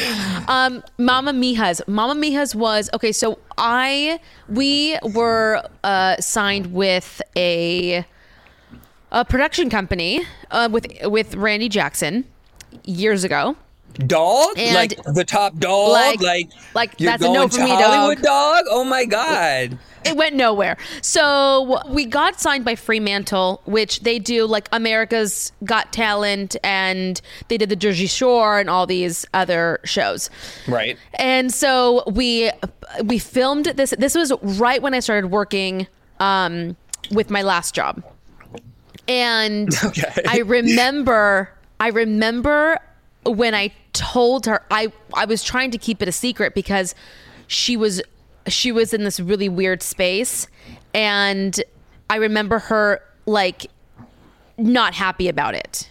[0.49, 1.81] Um, Mama Mija's.
[1.87, 3.13] Mama Mija's was okay.
[3.13, 4.19] So I
[4.49, 8.05] we were uh, signed with a
[9.13, 12.25] a production company uh, with with Randy Jackson
[12.85, 13.57] years ago.
[14.07, 17.83] Dog, And- like the top dog, Like- like like, that's a no for me, dog.
[17.83, 18.65] Hollywood, dog.
[18.71, 19.79] Oh my god.
[20.05, 20.77] It went nowhere.
[21.03, 27.57] So we got signed by Fremantle, which they do like America's Got Talent, and they
[27.59, 30.31] did the Jersey Shore and all these other shows.
[30.67, 30.99] Right.
[31.15, 32.51] And so we
[33.05, 33.95] we filmed this.
[33.99, 35.87] This was right when I started working
[36.19, 36.77] um,
[37.11, 38.03] with my last job,
[39.09, 40.23] and Okay.
[40.27, 42.79] I remember I remember
[43.25, 46.95] when I told her I I was trying to keep it a secret because
[47.47, 48.01] she was
[48.53, 50.47] she was in this really weird space,
[50.95, 51.61] and
[52.09, 53.67] I remember her like
[54.59, 55.91] not happy about it.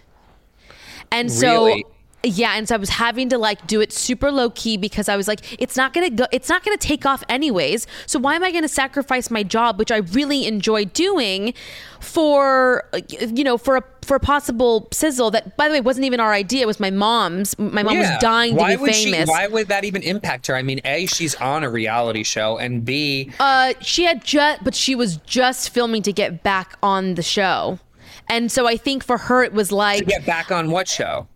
[1.12, 1.86] And so Really?
[2.24, 5.16] Yeah, and so I was having to like do it super low key because I
[5.16, 7.88] was like, it's not gonna go, it's not gonna take off anyways.
[8.08, 11.54] So why am I gonna sacrifice my job, which I really enjoy doing,
[12.02, 12.84] for
[13.20, 16.34] you know for a for a possible sizzle that, by the way, wasn't even our
[16.34, 16.62] idea.
[16.64, 17.58] It was my mom's.
[17.60, 18.14] My mom Yeah.
[18.14, 19.20] was dying to why be would famous.
[19.20, 20.56] She, why would that even impact her?
[20.56, 24.74] I mean, a she's on a reality show, and b Uh, she had just, but
[24.76, 27.80] she was just filming to get back on the show.
[28.28, 31.28] And so I think for her, it was like, to get back on what show?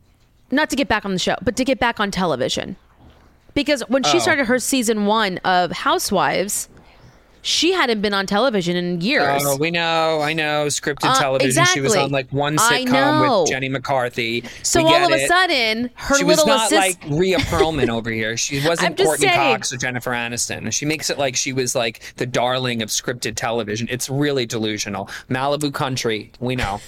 [0.51, 2.75] Not to get back on the show, but to get back on television.
[3.53, 4.19] Because when she Oh.
[4.19, 6.69] started her season one of Housewives,
[7.45, 9.43] she hadn't been on television in years.
[9.45, 10.21] Oh, we know.
[10.21, 10.67] I know.
[10.67, 11.65] Scripted Uh, television.
[11.65, 14.43] She was on like one sitcom with Jenny McCarthy.
[14.63, 15.27] so We all of a it.
[15.27, 18.37] sudden, her she was not assist- like Rhea Perlman over here.
[18.37, 19.55] She wasn't Courteney saying.
[19.55, 20.71] Cox or Jennifer Aniston.
[20.71, 23.87] She makes it like she was like the darling of scripted television.
[23.91, 25.09] It's really delusional.
[25.29, 26.79] Malibu Country, we know.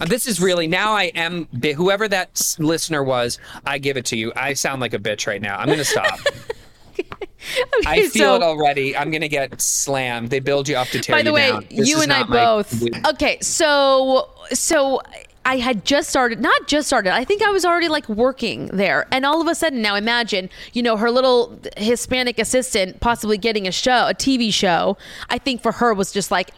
[0.00, 0.92] Uh, this is really now.
[0.92, 3.38] I am whoever that listener was.
[3.66, 4.32] I give it to you.
[4.36, 5.56] I sound like a bitch right now.
[5.58, 6.18] I'm gonna stop.
[7.86, 8.96] I feel so- it already.
[8.96, 10.30] I'm gonna get slammed.
[10.30, 11.66] They build you up to tear By the you way, down.
[11.70, 12.82] This you and I my- both.
[13.06, 15.00] Okay, so so
[15.44, 17.12] I had just started, not just started.
[17.12, 20.48] I think I was already like working there, and all of a sudden, now imagine,
[20.72, 24.96] you know, her little Hispanic assistant possibly getting a show, a TV show.
[25.28, 26.50] I think for her was just like.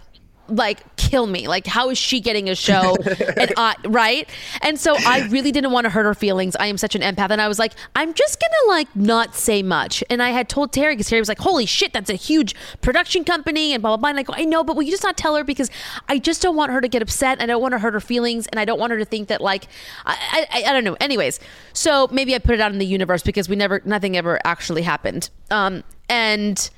[0.48, 1.48] Like kill me!
[1.48, 2.96] Like how is she getting a show?
[3.36, 4.28] and I right,
[4.60, 6.54] and so I really didn't want to hurt her feelings.
[6.56, 9.62] I am such an empath, and I was like, I'm just gonna like not say
[9.62, 10.04] much.
[10.10, 13.24] And I had told Terry because Terry was like, "Holy shit, that's a huge production
[13.24, 14.10] company," and blah blah blah.
[14.10, 15.70] And I go, I know, but will you just not tell her because
[16.08, 17.40] I just don't want her to get upset.
[17.40, 19.40] I don't want to hurt her feelings, and I don't want her to think that
[19.40, 19.66] like
[20.04, 20.96] I I, I don't know.
[21.00, 21.40] Anyways,
[21.72, 24.82] so maybe I put it out in the universe because we never nothing ever actually
[24.82, 25.30] happened.
[25.50, 26.70] Um and.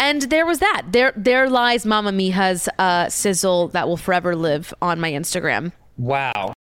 [0.00, 0.82] And there was that.
[0.92, 5.72] There, there lies Mama Mia's uh, sizzle that will forever live on my Instagram.
[5.96, 6.52] Wow.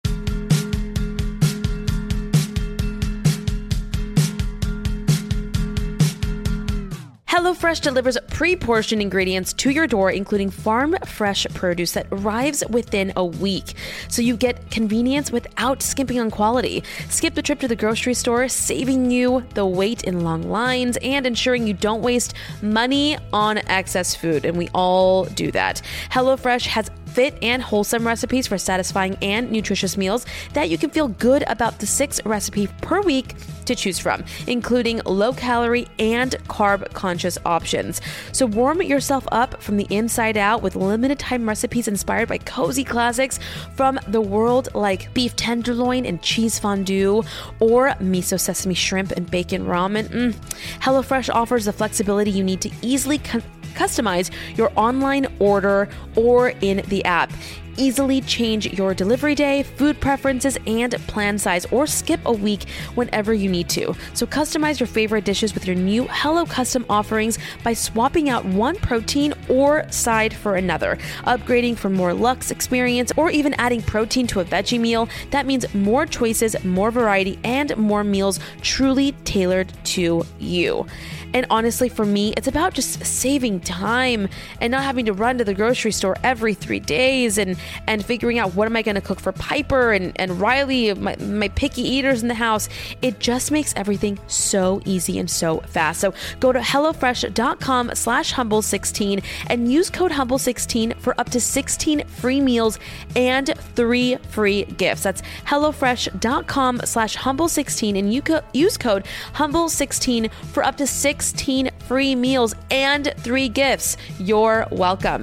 [7.29, 13.25] HelloFresh delivers pre-portioned ingredients to your door, including farm fresh produce that arrives within a
[13.25, 13.73] week.
[14.09, 16.85] So you get convenience without skimping on quality.
[17.09, 21.27] Skip the trip to the grocery store, saving you the wait in long lines and
[21.27, 24.45] ensuring you don't waste money on excess food.
[24.45, 25.81] And we all do that.
[26.11, 31.09] HelloFresh has fit and wholesome recipes for satisfying and nutritious meals that you can feel
[31.09, 36.93] good about the six recipe per week to choose from, including low calorie and carb
[36.93, 38.03] conscious options.
[38.33, 42.85] So warm yourself up from the inside out with limited time recipes inspired by cozy
[42.85, 43.39] classics
[43.75, 47.23] from the world like beef tenderloin and cheese fondue
[47.61, 50.07] or miso sesame shrimp and bacon ramen.
[50.09, 50.35] Mm.
[50.81, 53.43] HelloFresh offers the flexibility you need to easily con-
[53.77, 57.31] customize your online order or in the app.
[57.79, 63.35] Easily change your delivery day, food preferences, and plan size, or skip a week whenever
[63.35, 63.95] you need to.
[64.15, 68.77] So, customize your favorite dishes with your new Hello Custom offerings by swapping out one
[68.77, 74.41] protein or side for another, upgrading for more luxe experience, or even adding protein to
[74.41, 75.09] a veggie meal.
[75.31, 80.87] That means more choices, more variety, and more meals truly tailored to you.
[81.35, 84.29] And honestly, for me, it's about just saving time
[84.61, 88.39] and not having to run to the grocery store every three days and and figuring
[88.39, 91.83] out what am I going to cook for Piper and, and Riley, my, my picky
[91.83, 92.69] eaters in the house.
[93.03, 96.01] It just makes everything so easy and so fast.
[96.01, 102.41] So go to HelloFresh.com slash Humble16 and use code Humble16 for up to 16 free
[102.41, 102.79] meals
[103.15, 105.03] and three free gifts.
[105.03, 112.15] That's HelloFresh.com slash Humble16 and you co- use code Humble16 for up to 16 free
[112.15, 113.97] meals and three gifts.
[114.19, 115.23] You're welcome.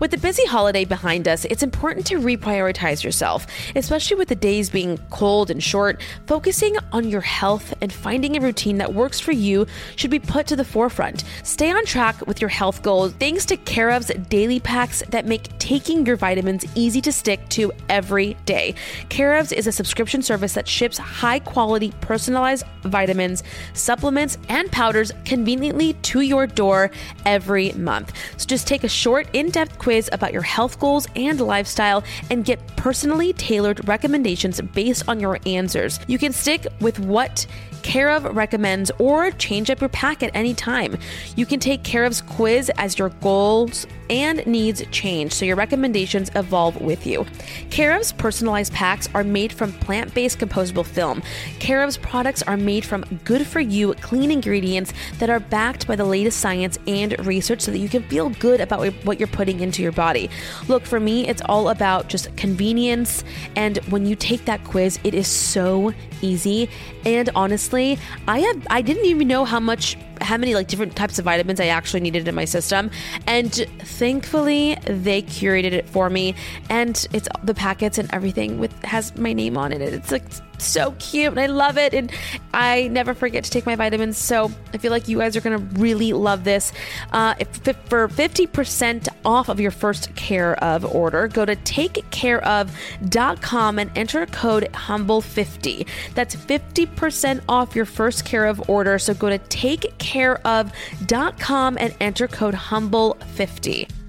[0.00, 4.70] With the busy holiday behind us, it's important to reprioritize yourself, especially with the days
[4.70, 6.00] being cold and short.
[6.26, 10.46] Focusing on your health and finding a routine that works for you should be put
[10.46, 11.24] to the forefront.
[11.42, 15.50] Stay on track with your health goals thanks to Care of's daily packs that make
[15.58, 18.74] taking your vitamins easy to stick to every day.
[19.10, 23.42] Care of's is a subscription service that ships high quality personalized vitamins,
[23.74, 26.90] supplements, and powders conveniently to your door
[27.26, 28.14] every month.
[28.38, 32.44] So just take a short, in depth quiz about your health goals and lifestyle and
[32.44, 35.98] get personally tailored recommendations based on your answers.
[36.06, 37.46] You can stick with what
[37.82, 40.98] Care of recommends or change up your pack at any time.
[41.36, 46.32] You can take Care of's quiz as your goals and needs change, so your recommendations
[46.34, 47.24] evolve with you.
[47.70, 51.22] Care of's personalized packs are made from plant based composable film.
[51.60, 55.94] Care of's products are made from good for you, clean ingredients that are backed by
[55.94, 59.60] the latest science and research so that you can feel good about what you're putting
[59.60, 60.28] into your body.
[60.66, 63.22] Look, for me, it's all about just convenience.
[63.54, 66.68] And when you take that quiz, it is so easy.
[67.04, 71.18] And honestly, I have I didn't even know how much how many like different types
[71.18, 72.90] of vitamins I actually needed in my system.
[73.26, 76.34] And thankfully they curated it for me.
[76.68, 79.80] And it's the packets and everything with has my name on it.
[79.80, 80.24] It's like
[80.60, 81.94] so cute and I love it.
[81.94, 82.12] And
[82.52, 84.18] I never forget to take my vitamins.
[84.18, 86.72] So I feel like you guys are gonna really love this.
[87.12, 87.48] Uh, if
[87.88, 91.28] for 50% off of your first care of order.
[91.28, 95.86] Go to takecareof.com and enter code HUMBLE50.
[96.14, 98.98] That's 50% off your first care of order.
[98.98, 103.99] So go to takecareof.com and enter code HUMBLE50.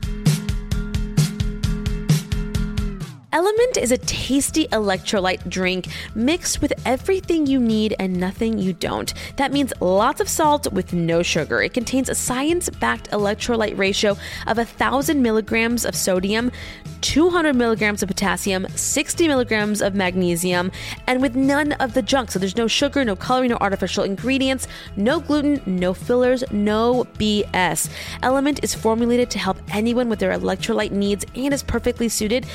[3.34, 9.13] Element is a tasty electrolyte drink mixed with everything you need and nothing you don't.
[9.38, 11.61] That means lots of salt with no sugar.
[11.61, 14.17] It contains a science backed electrolyte ratio
[14.47, 16.51] of 1,000 milligrams of sodium,
[16.99, 20.69] 200 milligrams of potassium, 60 milligrams of magnesium,
[21.07, 22.32] and with none of the junk.
[22.32, 24.67] So there's no sugar, no coloring, no artificial ingredients,
[24.97, 27.89] no gluten, no fillers, no BS.
[28.23, 32.45] Element is formulated to help anyone with their electrolyte needs and is perfectly suited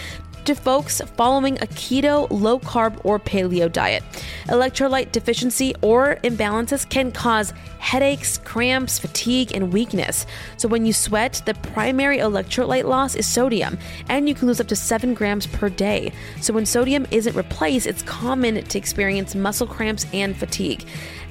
[0.47, 4.03] to folks following a keto, low carb, or paleo diet.
[4.47, 10.25] Electrolyte deficiency or imbalances can cause headaches, cramps, fatigue, and weakness.
[10.57, 13.79] So, when you sweat, the primary electrolyte loss is sodium,
[14.09, 16.13] and you can lose up to 7 grams per day.
[16.41, 20.85] So, when sodium isn't replaced, it's common to experience muscle cramps and fatigue.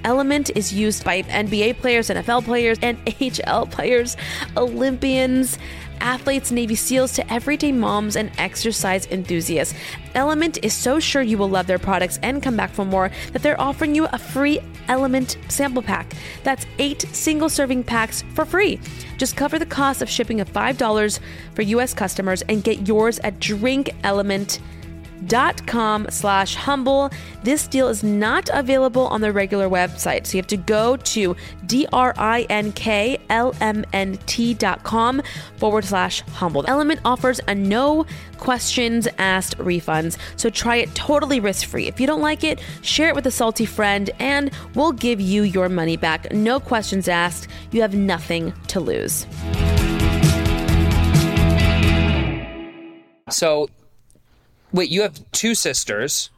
[0.06, 2.97] Element is used by NBA players, NFL players, and
[3.47, 4.16] AHL players,
[4.56, 5.58] Olympians
[5.99, 9.74] athletes, Navy SEALs to everyday moms and exercise enthusiasts.
[10.14, 13.41] Element is so sure you will love their products and come back for more that
[13.41, 16.14] they're offering you a free Element sample pack.
[16.43, 18.80] That's eight single serving packs for free.
[19.18, 21.20] Just cover the cost of shipping of $5
[21.56, 24.76] for US customers and get yours at Drink drinkelement.com
[25.28, 27.09] dot com slash humble.
[27.43, 31.36] This deal is not available on the regular website so you have to go to
[31.66, 32.13] d-r-i-n-k-l-m-n-t
[34.55, 35.22] dot com
[35.57, 36.66] forward slash humble.
[36.68, 38.05] Element offers a no
[38.38, 41.88] questions asked refunds so try it totally risk-free.
[41.88, 45.43] If you don't like it share it with a salty friend and we'll give you
[45.43, 46.32] your money back.
[46.32, 47.47] No questions asked.
[47.72, 49.26] You have nothing to lose.
[53.32, 53.70] So,
[54.74, 56.30] wait, you have two sisters.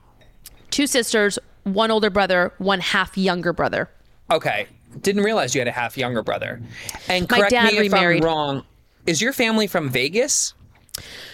[0.70, 3.90] two sisters one older brother one half younger brother
[4.30, 4.68] Okay.
[5.02, 6.62] Didn't realize you had a half younger brother.
[7.08, 7.94] And correct me if.
[7.94, 8.64] I'm wrong.
[9.06, 10.54] Is your family from Vegas?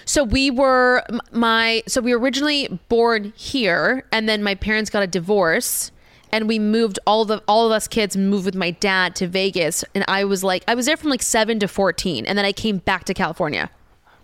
[0.05, 5.01] So we were my so we were originally born here, and then my parents got
[5.01, 5.91] a divorce,
[6.31, 9.85] and we moved all the all of us kids moved with my dad to Vegas,
[9.95, 12.51] and I was like I was there from like seven to fourteen, and then I
[12.51, 13.69] came back to California.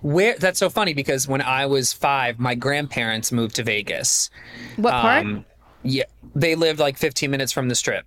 [0.01, 4.29] Where that's so funny because when I was five, my grandparents moved to Vegas.
[4.77, 5.25] What part?
[5.25, 5.45] Um,
[5.83, 6.03] yeah,
[6.35, 8.05] they lived like 15 minutes from the strip.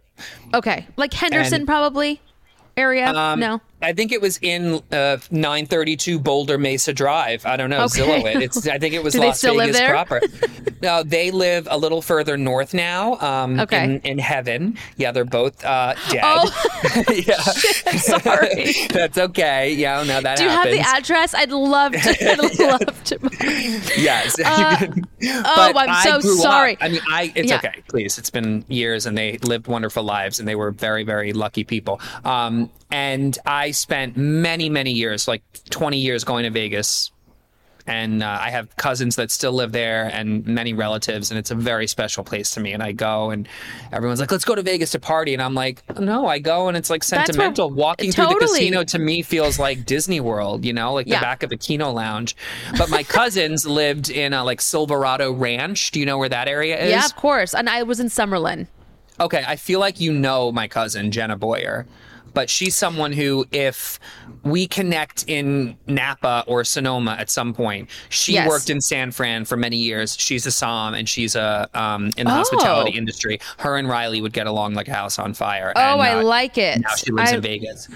[0.54, 2.20] Okay, like Henderson and- probably
[2.76, 3.12] area.
[3.12, 7.44] Um, no, I think it was in uh, 932 Boulder Mesa Drive.
[7.44, 8.00] I don't know, Okay.
[8.02, 8.42] Zillow it.
[8.42, 10.20] It's I think it was Las Vegas proper.
[10.82, 13.18] no, they live a little further north now.
[13.20, 13.84] Um, Okay.
[13.84, 14.78] in, in heaven.
[14.96, 16.22] Yeah, they're both uh, dead.
[16.24, 17.04] Oh.
[17.26, 17.40] yeah,
[17.98, 18.72] sorry.
[18.90, 19.72] that's okay.
[19.74, 21.34] Yeah, no, that Do you have the address?
[21.34, 22.30] I'd love to.
[22.30, 23.18] I'd love to.
[24.00, 24.36] Yes.
[25.44, 26.76] oh, But I'm so grew up- sorry.
[26.80, 27.56] I mean, I it's Yeah.
[27.58, 27.82] okay.
[27.88, 31.64] Please, it's been years, and they lived wonderful lives, and they were very, very lucky
[31.64, 32.00] people.
[32.24, 37.10] Um, and I spent many, many years, like 20 years, going to Vegas.
[37.86, 41.54] And uh, I have cousins that still live there, and many relatives, and it's a
[41.56, 42.72] very special place to me.
[42.72, 43.48] And I go, and
[43.92, 46.76] everyone's like, "Let's go to Vegas to party," and I'm like, "No, I go, and
[46.76, 47.70] it's like sentimental.
[47.70, 51.18] Walking through the casino to me feels like Disney World, you know, like Yeah.
[51.18, 52.36] the back of a keno lounge.
[52.78, 55.90] But my cousins lived in a like Silverado Ranch.
[55.90, 56.90] Do you know where that area is?
[56.90, 57.52] yeah, of course.
[57.54, 58.68] And I was in Summerlin.
[59.20, 61.86] Okay, I feel like you know my cousin Jenna Boyer,
[62.34, 63.98] but she's someone who, if
[64.42, 68.48] we connect in Napa or Sonoma at some point, she Yes.
[68.48, 70.16] worked in San Fran for many years.
[70.18, 72.36] She's a som and she's a um, in the Oh.
[72.36, 73.38] hospitality industry.
[73.58, 75.72] Her and Riley would get along like a house on fire.
[75.76, 76.80] Oh, and, I uh, like it.
[76.80, 77.88] Now she lives I- in Vegas.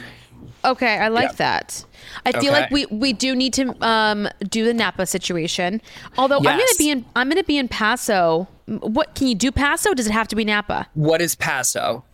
[0.64, 1.36] Okay, I like Yeah.
[1.36, 1.84] that.
[2.24, 5.80] I feel like we we do need to um do the Napa situation.
[6.18, 8.48] Although I'm gonna be in I'm gonna be in Paso.
[8.66, 9.94] What can you do Paso?
[9.94, 10.88] Does it have to be Napa?
[10.94, 12.04] What is Paso?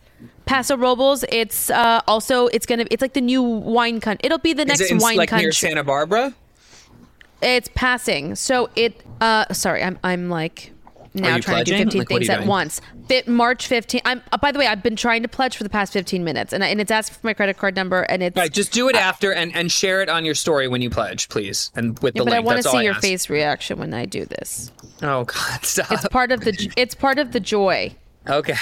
[0.45, 1.23] Paso Robles.
[1.29, 4.21] It's uh also it's gonna it's like the new wine country.
[4.25, 5.45] It'll be the next it in, wine like country.
[5.45, 6.33] near Santa Barbara?
[7.41, 8.35] it's passing.
[8.35, 10.71] So it uh sorry, I'm I'm like
[11.15, 12.47] now trying to do 15 Like, things at doing?
[12.49, 12.81] once.
[13.07, 14.01] Fit March 15.
[14.05, 16.53] I'm uh, by the way, I've been trying to pledge for the past 15 minutes
[16.53, 18.87] and I, and it's asking for my credit card number and it's Right, just do
[18.89, 21.71] it after and, and share it on your story when you pledge, please.
[21.75, 23.01] And with Yeah, the but I want to see your ask.
[23.01, 24.71] face reaction when I do this.
[25.03, 25.91] Oh God, stop.
[25.91, 27.93] It's part of the it's part of the joy.
[28.27, 28.55] Okay.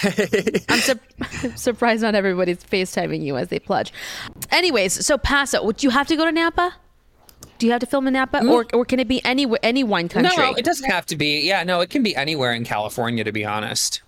[0.70, 1.00] I'm,
[1.44, 3.94] I'm surprised not everybody's FaceTiming you as they pledge.
[4.52, 6.76] Anyways, so Paso, would you have to go to Napa?
[7.58, 10.10] Do you have to film in Napa, or or can it be any any wine
[10.10, 10.36] country?
[10.36, 11.42] no, it doesn't have to be.
[11.42, 13.24] Yeah, no, it can be anywhere in California.
[13.24, 14.02] To be honest,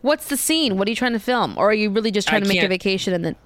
[0.00, 0.76] What's the scene?
[0.76, 2.62] What are you trying to film, or are you really just trying I to make
[2.62, 3.36] a vacation and then?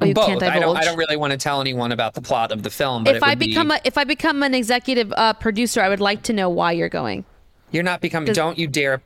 [0.00, 0.26] Oh, you Both.
[0.26, 0.76] can't I don't.
[0.76, 3.02] I don't really want to tell anyone about the plot of the film.
[3.02, 5.88] But if I would be- become a, if I become an executive uh, producer, I
[5.88, 7.24] would like to know why you're going.
[7.72, 8.32] you're not becoming.
[8.32, 9.02] Don't you dare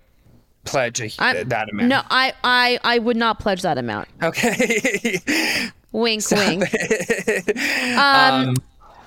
[0.64, 1.88] pledge a, I, that amount.
[1.88, 4.08] No, I, I I would not pledge that amount.
[4.22, 5.18] Okay.
[5.92, 6.62] Wink, wink.
[7.98, 8.54] um,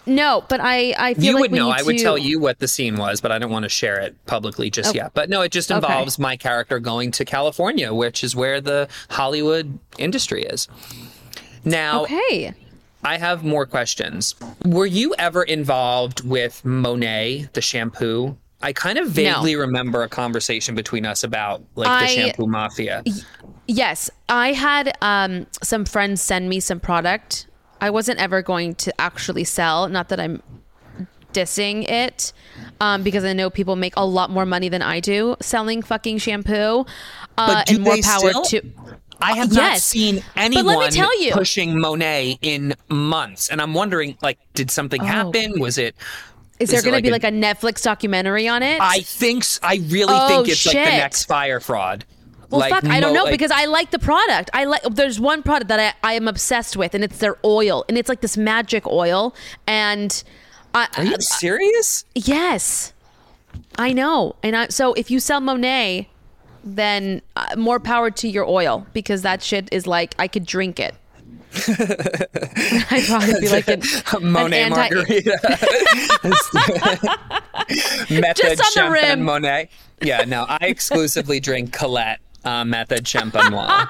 [0.06, 1.70] no, but I I feel you like would know.
[1.70, 4.00] I would to- tell you what the scene was, but I don't want to share
[4.02, 4.98] it publicly just Okay.
[5.00, 5.14] yet.
[5.14, 5.78] But no, it just Okay.
[5.78, 10.68] involves my character going to California, which is where the Hollywood industry is.
[11.64, 12.54] Now, Okay.
[13.06, 14.36] I have more questions.
[14.66, 18.36] Were you ever involved with Monat, the shampoo?
[18.64, 23.04] I kind of vaguely remember a conversation between us about like the shampoo mafia.
[23.68, 27.48] Yes, I had um, some friends send me some product.
[27.82, 29.90] I wasn't ever going to actually sell.
[29.90, 30.42] Not that I'm
[31.34, 32.32] dissing it,
[32.80, 36.20] um, because I know people make a lot more money than I do selling fucking
[36.20, 36.86] shampoo.
[37.38, 38.44] Uh, But do and more power still?
[38.44, 38.62] to.
[39.20, 39.84] I have not Yes.
[39.84, 44.38] seen But anyone let me tell you- pushing Monat in months, and I'm wondering, like,
[44.54, 45.06] did something Oh.
[45.06, 45.60] happen?
[45.60, 45.96] Was it?
[46.64, 48.80] Is there going to be a- like a Netflix documentary on it?
[48.82, 50.94] I think I really Oh, think it's like the shit.
[50.94, 52.06] next Fyre Fraud.
[52.50, 54.50] Well, like, fuck, I don't know like- because I like the product.
[54.54, 54.84] I like.
[54.84, 58.10] There's one product that I, I am obsessed with, and it's their oil, and it's
[58.10, 59.34] like this magic oil.
[59.66, 60.24] And
[60.76, 62.06] I, Are you serious?
[62.14, 62.94] yes,
[63.78, 64.36] I know.
[64.44, 66.06] And I, so if you sell Monat,
[66.64, 70.80] then uh, more power to your oil because that shit is like I could drink
[70.80, 70.94] it.
[72.92, 73.82] I'd probably be like an,
[74.32, 75.38] Monet an anti- margarita.
[78.10, 79.24] Method Just on the Champagne rim.
[79.24, 79.70] Monet.
[80.02, 83.88] Yeah, no, I exclusively drink Colette uh, Method Champenois.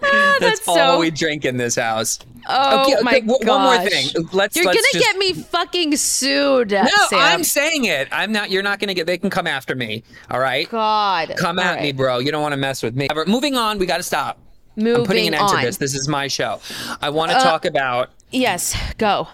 [0.00, 2.18] That's, that's all so- we drink in this house.
[2.46, 4.08] Oh my w- One more thing.
[4.32, 4.54] Let's.
[4.54, 6.72] You're let's gonna just- get me fucking sued.
[6.72, 7.18] No, Sam.
[7.18, 8.08] I'm saying it.
[8.12, 8.50] I'm not.
[8.50, 9.06] You're not gonna get.
[9.06, 10.02] They can come after me.
[10.30, 10.68] All right.
[10.68, 11.32] God.
[11.38, 12.18] Come All at me, bro.
[12.18, 13.08] You don't want to mess with me.
[13.26, 13.78] Moving on.
[13.78, 14.38] We got to stop.
[14.76, 15.56] Moving I'm putting an end on.
[15.56, 15.76] Uh, to this.
[15.76, 16.60] This is my show.
[17.00, 18.10] I want to talk about.
[18.30, 19.28] Yes, go.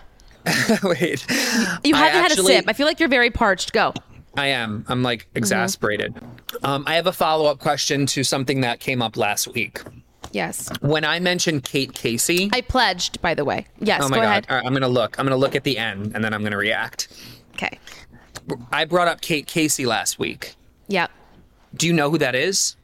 [0.82, 1.24] Wait.
[1.84, 2.64] You haven't actually- had a sip.
[2.68, 3.72] I feel like you're very parched.
[3.72, 3.94] Go.
[4.36, 4.84] I am.
[4.88, 5.38] I'm like Mm-hmm.
[5.38, 6.14] exasperated.
[6.62, 9.82] Um, I have a follow up question to something that came up last week.
[10.32, 10.68] Yes.
[10.80, 12.48] When I mentioned Kate Casey.
[12.52, 13.66] I pledged, by the way.
[13.80, 14.28] Yes, oh my go god!
[14.28, 14.46] ahead.
[14.48, 15.18] All right, I'm gonna look.
[15.18, 17.08] I'm gonna look at the end, and then I'm gonna react.
[17.54, 17.78] Okay.
[18.70, 20.54] I brought up Kate Casey last week.
[20.88, 21.10] Yep.
[21.74, 22.76] Do you know who that is?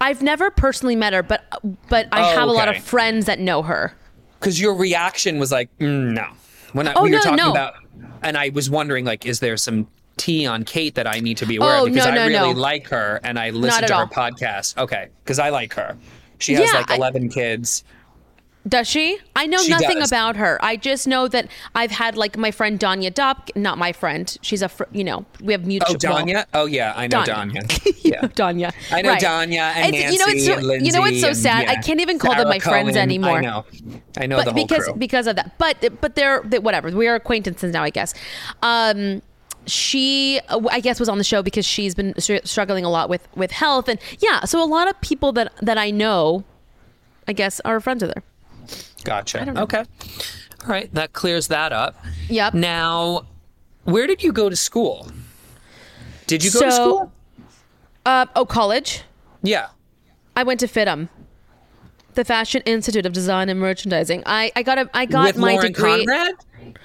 [0.00, 1.44] I've never personally met her, but
[1.88, 3.92] but I Oh, have a lot of friends that know her.
[4.40, 6.26] Because your reaction was like, mm, no.
[6.72, 7.50] When I, Oh, we were no, talking no.
[7.52, 7.74] about,
[8.22, 9.86] and I was wondering, like, is there some
[10.18, 11.92] tea on Kate that I need to be aware Oh, of?
[11.92, 14.06] Because no, I really like her, and I listen to her all.
[14.08, 14.76] podcast.
[14.78, 15.96] Okay, because I like her.
[16.38, 17.82] She has Yeah, like I- 11 kids.
[18.68, 19.18] Does she?
[19.36, 20.10] I know She nothing does.
[20.10, 20.58] about her.
[20.60, 24.36] I just know that I've had like my friend Danya Dop, not my friend.
[24.42, 25.94] She's a, fr- you know, we have mutual.
[25.94, 26.46] Oh, Danya?
[26.52, 27.62] Oh, yeah, I know Danya.
[27.62, 27.92] Danya.
[28.06, 28.20] Yeah.
[28.22, 28.72] Danya.
[28.92, 29.22] I know Right.
[29.22, 31.62] Danya and It's- you know, it's so, and you know what's so Lindsay sad?
[31.68, 33.38] and, I can't even call them Sarah my friends anymore.
[33.38, 33.64] I know.
[34.18, 34.94] I know the but whole because crew.
[34.94, 38.14] because of that but but they're they, whatever we are acquaintances now i guess
[38.62, 39.20] um
[39.66, 42.14] she uh, i guess was on the show because she's been
[42.44, 45.76] struggling a lot with with health and yeah so a lot of people that that
[45.76, 46.44] i know
[47.28, 48.22] i guess are friends with her
[49.04, 49.48] Gotcha.
[49.62, 49.84] Okay.
[50.62, 51.94] All right, that clears that up.
[52.28, 52.54] Yep.
[52.54, 53.26] Now,
[53.84, 55.08] where did you go to school?
[56.26, 57.12] Did you go to school?
[58.04, 59.02] uh oh college
[59.42, 59.66] Yeah.
[60.36, 61.08] i went to FIDM
[62.14, 65.54] the fashion institute of design and merchandising i i got a i got With my
[65.54, 66.34] Lauren degree Conrad?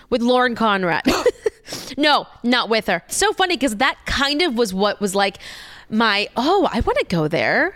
[0.09, 1.03] with Lauren Conrad.
[1.97, 3.03] no, not with her.
[3.07, 5.37] So funny because that kind of was what was like
[5.89, 7.75] my oh, I want to go there.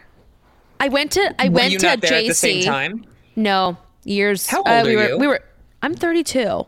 [0.80, 1.92] I went to I Were went to JC.
[1.94, 3.06] at the same time?
[3.36, 4.48] No, years.
[4.48, 5.18] How uh, old we are were, you?
[5.18, 5.42] We were.
[5.82, 6.66] I'm 32.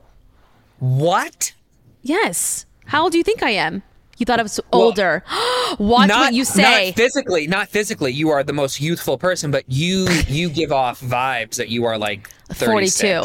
[0.80, 1.54] What?
[2.02, 2.66] Yes.
[2.86, 3.84] How old do you think I am?
[4.18, 5.24] You thought I was older.
[5.80, 6.88] Watch what you say.
[6.88, 8.12] Not physically, not physically.
[8.12, 11.98] You are the most youthful person, but you you give off vibes that you are
[11.98, 13.22] like 42.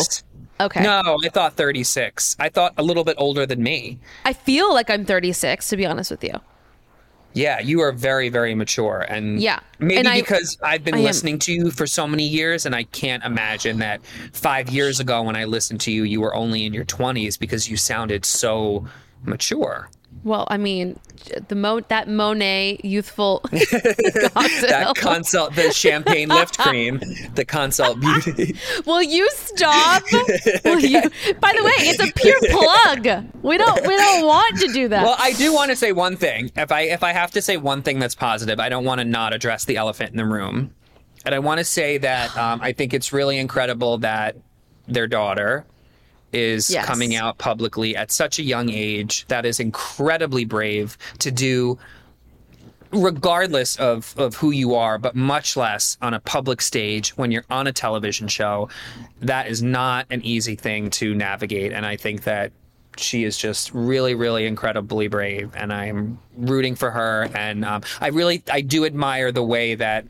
[0.60, 0.82] okay.
[0.82, 2.36] No, I thought 36.
[2.38, 3.98] I thought a little bit older than me.
[4.24, 6.34] I feel like I'm 36 to be honest with you.
[7.34, 9.06] Yeah, you are very, very mature.
[9.08, 9.60] And Yeah.
[9.78, 12.74] maybe And because I've been I am- listening to you for so many years, and
[12.74, 14.00] I can't imagine that
[14.32, 17.68] five years ago when I listened to you, you were only in your 20s because
[17.70, 18.86] you sounded so
[19.24, 19.88] mature.
[20.24, 20.98] Well, I mean,
[21.48, 27.00] the Mo that Monet youthful That consult, the champagne lift cream,
[27.34, 28.56] the consult beauty.
[28.86, 30.02] Will you stop?
[30.64, 31.02] Will you?
[31.40, 33.26] By the way, it's a pure plug.
[33.42, 35.04] We don't we don't want to do that.
[35.04, 36.50] Well, I do want to say one thing.
[36.56, 39.04] If I if I have to say one thing that's positive, I don't want to
[39.04, 40.72] not address the elephant in the room.
[41.24, 44.36] And I want to say that um, I think it's really incredible that
[44.88, 45.64] their daughter
[46.32, 46.86] is Yes.
[46.86, 49.24] coming out publicly at such a young age.
[49.28, 51.78] That is incredibly brave to do
[52.92, 57.44] regardless of of who you are, but much less on a public stage when you're
[57.50, 58.68] on a television show,
[59.20, 61.72] that is not an easy thing to navigate.
[61.72, 62.52] And I think that
[62.98, 67.30] she is just really, really incredibly brave, and I'm rooting for her.
[67.34, 70.04] And um, I really, I do admire the way that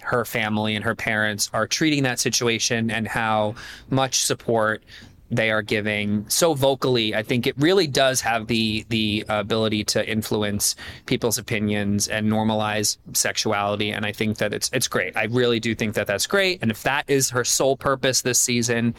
[0.00, 3.54] her family and her parents are treating that situation and how
[3.88, 4.82] much support
[5.30, 10.08] they are giving so vocally i think it really does have the the ability to
[10.10, 10.74] influence
[11.06, 15.74] people's opinions and normalize sexuality and i think that it's it's great i really do
[15.74, 18.94] think that that's great and if that is her sole purpose this season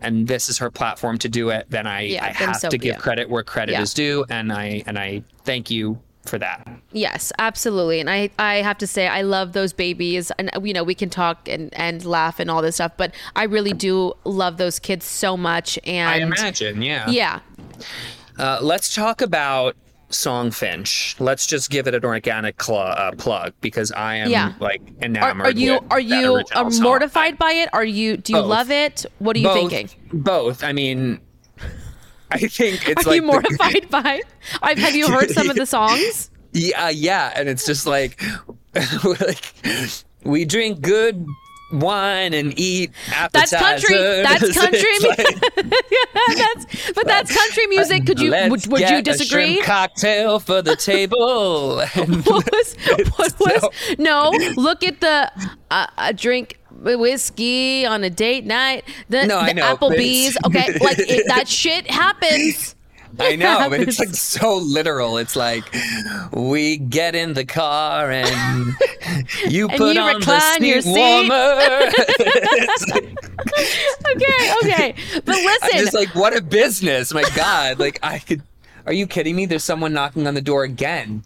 [0.00, 2.78] and this is her platform to do it then i Yeah, i have so to
[2.78, 3.00] give it.
[3.00, 3.82] credit where credit Yeah.
[3.82, 5.98] is due and i and i thank you
[6.28, 7.98] for that Yes, absolutely.
[7.98, 10.30] And I, I have to say, I love those babies.
[10.38, 13.44] And, you know, we can talk and, and laugh and all this stuff, but I
[13.44, 15.76] really do love those kids so much.
[15.84, 17.40] And i imagine yeah yeah.
[18.38, 19.76] Uh, let's talk about
[20.10, 21.18] Songfinch.
[21.20, 24.52] Let's just give it an organic cl- uh, plug because I am Yeah.
[24.60, 25.46] like enamored.
[25.46, 26.82] are you with are you are song.
[26.82, 27.68] mortified by it?
[27.72, 28.48] Are you do you Both.
[28.48, 29.06] love it?
[29.18, 29.90] What are you both, thinking?
[30.12, 30.62] Both.
[30.62, 31.20] I mean,
[32.30, 34.22] I think it's Are like you the- mortified by?
[34.62, 36.30] I've have you heard some of the songs?
[36.52, 38.20] yeah, yeah, and it's just like,
[39.04, 39.52] like
[40.24, 41.26] we drink good
[41.72, 43.50] wine and eat appetizers.
[43.50, 44.22] That's country.
[44.22, 44.98] That's country.
[45.08, 48.06] Like, that's but that's country music.
[48.06, 49.54] Could you would, would get you a disagree?
[49.54, 51.78] shrimp cocktail for the table.
[51.78, 52.76] What was
[53.16, 55.30] what was no look at the
[55.70, 60.76] uh, uh, drink whiskey on a date night the, No, the I know, applebee's okay
[60.80, 62.74] like it, that shit happens
[63.18, 65.18] I know, but it's like so literal.
[65.18, 65.62] It's like
[66.32, 68.74] we get in the car and
[69.48, 70.90] you And put you on the seat seat.
[70.90, 71.92] warmer.
[74.16, 77.12] Okay okay but I'm listen just like, what a business!
[77.14, 78.42] My God, like I could.
[78.86, 79.46] Are you kidding me?
[79.46, 81.22] There's someone knocking on the door again.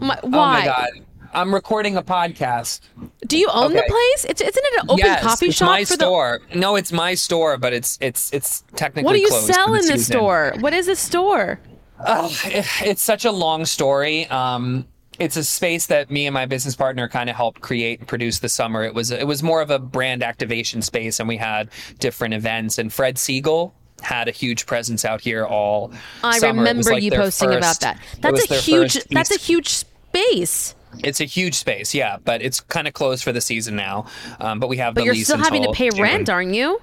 [0.00, 0.88] my, Oh why my God.
[1.34, 2.80] I'm recording a podcast.
[3.26, 5.84] do you own the place it's isn't it an open yes, coffee it's shop my
[5.84, 6.40] for store.
[6.54, 9.98] No, it's my store, but it's it's it's technically what do you sell in the
[9.98, 10.12] season.
[10.12, 11.60] store what is a store
[12.06, 14.26] Oh, it- it's such a long story.
[14.26, 14.86] Um,
[15.18, 18.40] it's a space that me and my business partner kind of helped create and produce
[18.40, 18.82] this summer.
[18.82, 21.70] It was it was more of a brand activation space, and we had
[22.00, 22.78] different events.
[22.78, 23.72] And Fred Segal
[24.02, 25.92] had a huge presence out here all.
[26.24, 26.60] i summer.
[26.62, 31.20] Remember like you posting about that that's a huge first that's a huge space It's
[31.20, 34.06] a huge space, yeah, but it's kind of closed for the season now.
[34.40, 36.02] Um, but we have but you're still having to pay June.
[36.02, 36.80] rent aren't you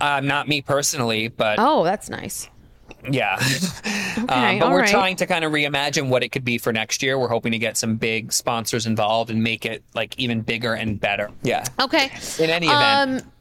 [0.00, 2.48] Uh, not me personally, but oh that's nice
[3.10, 3.38] Yeah.
[4.18, 4.88] Okay, um, but we're right.
[4.90, 7.18] trying to kind of reimagine what it could be for next year.
[7.18, 11.00] We're hoping to get some big sponsors involved and make it like even bigger and
[11.00, 11.30] better.
[11.42, 11.64] Yeah.
[11.80, 13.22] okay In any event.
[13.22, 13.32] Um,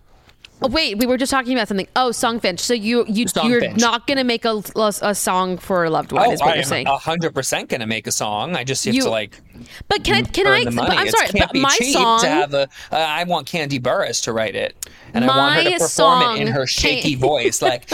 [0.62, 1.88] oh, wait, we were just talking about something.
[1.96, 2.60] Oh, Songfinch.
[2.60, 4.62] So you you you're not gonna make a,
[5.02, 6.86] a song for a loved one, oh, is what I you're saying.
[6.88, 8.56] hundred percent gonna make a song.
[8.56, 9.42] I just have You- to like
[9.88, 10.64] but can I can I?
[10.66, 10.90] But.
[10.90, 12.22] I'm sorry, but my song.
[12.22, 12.64] to have a.
[12.92, 16.42] Uh, I want Kandi Burruss to write it, and I want her to perform it
[16.42, 17.92] in her shaky can't- voice, like.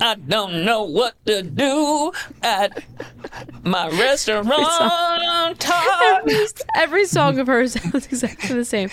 [0.00, 2.10] I don't know what to do
[2.42, 2.82] at
[3.62, 4.50] my restaurant.
[6.02, 8.90] every, every song of hers sounds exactly the same.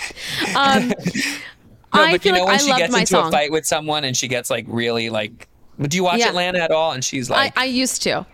[0.55, 0.89] Um,
[1.93, 3.27] No, I but you know like when I she gets into song.
[3.29, 5.47] a fight with someone and she gets like really like.
[5.81, 6.29] Do you watch Yeah.
[6.29, 6.91] Atlanta at all?
[6.91, 8.25] And she's I, like, I used to.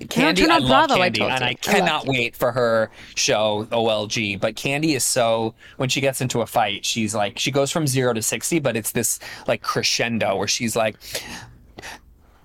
[0.00, 1.44] Kandi, I on love Bravo, I Kandi, told and.
[1.44, 2.08] I I cannot Kandi.
[2.08, 4.40] wait for her show OLG.
[4.40, 7.86] But Kandi is so when she gets into a fight, she's like she goes from
[7.86, 10.96] zero to sixty, but it's this like crescendo where she's like.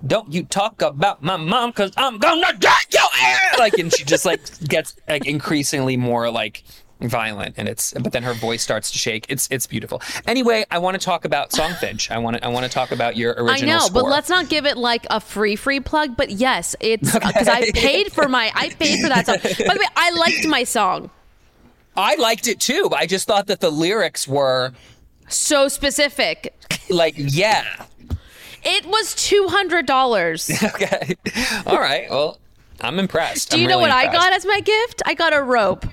[0.05, 4.03] Don't you talk about my mom because I'm gonna get your ass like and she
[4.03, 6.63] just like gets like increasingly more like
[7.01, 9.25] violent and it's but then her voice starts to shake.
[9.29, 10.01] It's it's beautiful.
[10.27, 12.09] Anyway, I want to talk about Songfinch.
[12.11, 14.49] I want to I want to talk about your original I know, but let's not
[14.49, 16.15] give it like a free free plug.
[16.15, 19.37] But yes, it's because I paid for my I paid for that song.
[19.67, 21.09] By the way, I liked my song.
[21.95, 22.87] I liked it too.
[22.89, 24.71] but I just thought that the lyrics were
[25.27, 26.53] So specific.
[26.89, 27.85] like, yeah.
[28.63, 30.49] It was two hundred dollars.
[30.63, 31.15] Okay.
[31.67, 32.09] All right.
[32.09, 32.39] Well,
[32.81, 33.51] I'm impressed.
[33.51, 35.01] Do I'm you know really what I got as my gift?
[35.05, 35.91] I got a robe.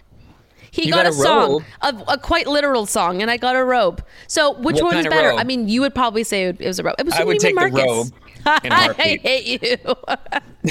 [0.71, 3.57] He You got, got a, a song, a, a quite literal song, and I got
[3.57, 4.05] a robe.
[4.29, 5.31] So which What one's better?
[5.31, 5.39] robe?
[5.41, 6.95] I mean, you would probably say it was a robe.
[6.99, 7.83] It was I would take the Marcus.
[7.85, 8.07] robe
[8.65, 9.95] in a I hate you.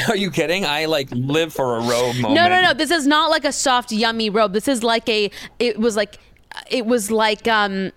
[0.07, 0.65] Are you kidding?
[0.65, 2.33] I like live for a robe moment.
[2.35, 2.73] No, no, no.
[2.73, 4.53] This is not like a soft, yummy robe.
[4.53, 5.29] This is like a.
[5.59, 6.17] It was like.
[6.69, 7.91] It was like um.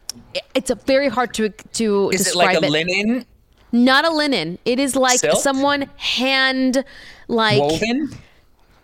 [0.55, 3.24] It's a very hard to to Is it describe like a linen
[3.72, 4.59] Not a linen.
[4.64, 5.38] It is like Silk?
[5.40, 6.84] someone hand
[7.28, 8.11] like woven?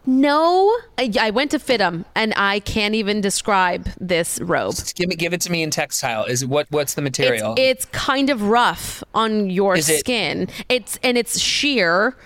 [0.09, 0.74] No.
[0.96, 4.74] I, I went to FIDM and I can't even describe this robe.
[4.94, 6.24] Give me, give it to me in textile.
[6.24, 6.66] Is what?
[6.70, 7.54] What's the material?
[7.59, 10.48] it's kind of rough on your Is it- skin.
[10.70, 12.16] It's and it's sheer,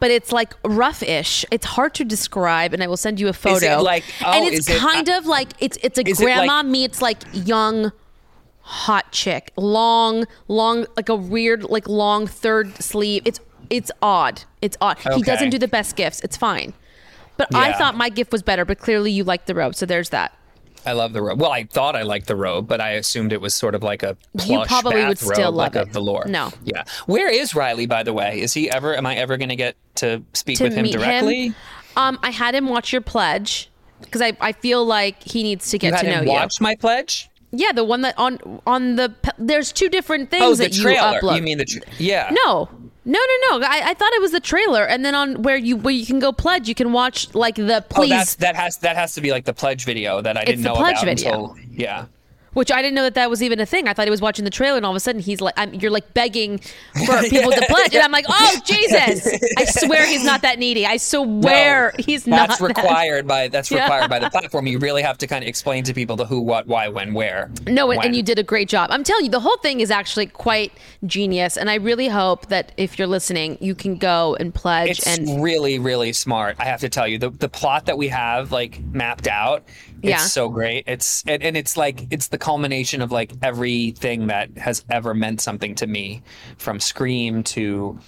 [0.00, 1.46] but it's like rough-ish.
[1.50, 3.56] It's hard to describe, and I will send you a photo.
[3.56, 6.20] Is it like- oh, and it's it- kind uh, of like it's it's a Is
[6.20, 7.90] it grandma like- meets like young
[8.60, 13.22] hot chick, long, long, like a weird, like long third sleeve.
[13.24, 14.42] It's it's odd.
[14.60, 14.98] It's odd.
[15.14, 16.20] He doesn't do the best gifts.
[16.20, 16.74] It's fine.
[17.40, 18.64] But I thought my gift was better.
[18.64, 20.36] But clearly, you like the robe, so there's that.
[20.84, 21.40] I love the robe.
[21.40, 24.02] Well, I thought I liked the robe, but I assumed it was sort of like
[24.02, 26.26] a plush You probably would still like love a velour.
[26.26, 26.52] No.
[26.64, 26.84] Yeah.
[27.06, 28.40] Where is Riley, by the way?
[28.40, 28.96] Is he ever?
[28.96, 31.48] Am I ever going to get to speak to with him directly?
[31.48, 31.54] him.
[31.96, 33.70] Um, I had him watch your pledge
[34.00, 36.76] because I, I feel like he needs to You get to know him watch my
[36.76, 37.28] pledge?
[37.52, 41.36] Yeah, the one that on on the there's two different things Oh, that you upload.
[41.36, 41.64] You mean the?
[41.64, 42.32] Tra- yeah.
[42.44, 42.68] no,
[43.04, 43.66] no, no, no.
[43.66, 46.18] I, I thought it was the trailer, and then on where you where you can
[46.18, 49.20] go pledge, you can watch like the Oh, please, that's that has that has to
[49.20, 51.54] be like the pledge video that I didn't the know pledge about video.
[51.54, 52.06] until yeah.
[52.54, 53.86] Which I didn't know that that was even a thing.
[53.88, 55.72] I thought he was watching the trailer, and all of a sudden he's like, I'm,
[55.74, 59.26] "You're like begging for people to pledge," and I'm like, "Oh Jesus!"
[59.56, 60.86] I swear he's not that needy.
[60.86, 62.48] I swear No, he's not.
[62.48, 63.82] That's that- required by that's Yeah.
[63.82, 64.66] required by the platform.
[64.66, 67.50] You really have to kind of explain to people the who, what, why, when, where.
[67.66, 68.06] No, and, when.
[68.08, 68.90] and you did a great job.
[68.92, 70.72] I'm telling you, the whole thing is actually quite
[71.06, 74.90] genius, and I really hope that if you're listening, you can go and pledge.
[74.90, 76.56] It's and really, really smart.
[76.58, 79.64] I have to tell you, the the plot that we have like mapped out,
[80.02, 80.84] it's so great.
[80.86, 85.40] It's and, and it's like it's the culmination of like everything that has ever meant
[85.40, 86.22] something to me,
[86.58, 87.98] from Scream to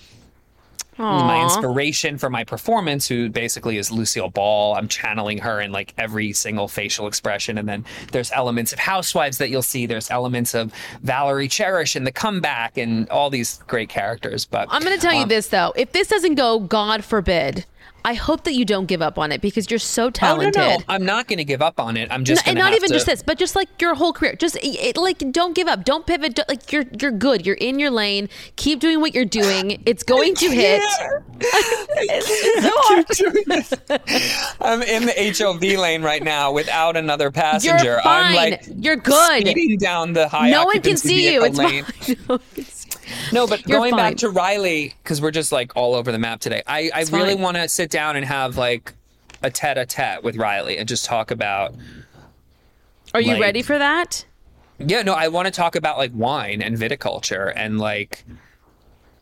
[0.98, 4.74] my inspiration for my performance, who basically is Lucille Ball.
[4.74, 7.58] I'm channeling her in like every single facial expression.
[7.58, 9.86] And then there's elements of Housewives that you'll see.
[9.86, 10.72] There's elements of
[11.02, 14.44] Valerie Cherish and the comeback and all these great characters.
[14.44, 17.64] But I'm going to tell you um, this though: if this doesn't go, God forbid,
[18.04, 20.54] I hope that you don't give up on it because you're so Oh, no, talented.
[20.56, 20.78] no.
[20.88, 22.10] I'm not going to give up on it.
[22.10, 24.34] I'm just No, and not even to- just this, but just like your whole career.
[24.34, 26.34] Just it, like don't give up, don't pivot.
[26.34, 27.46] Don't, like you're you're good.
[27.46, 28.28] You're in your lane.
[28.56, 29.82] Keep doing what you're doing.
[29.86, 30.82] It's going to hit.
[34.60, 37.84] I'm in the HOV lane right now without another passenger.
[37.84, 38.34] You're I'm fine.
[38.34, 39.46] like You're good.
[39.46, 41.40] speeding down the high no one can see you.
[41.42, 42.16] vehicle It's lane.
[42.16, 42.38] fine.
[43.32, 43.98] No one can see- No, but You're going fine.
[44.12, 46.62] back to Riley, because we're just like all over the map today.
[46.66, 48.94] I, I It's really want to sit down and have like
[49.42, 51.74] a tete a tete with Riley and just talk about.
[53.14, 54.24] Are you Like- ready for that?
[54.78, 58.24] Yeah, no, I want to talk about like wine and viticulture and like.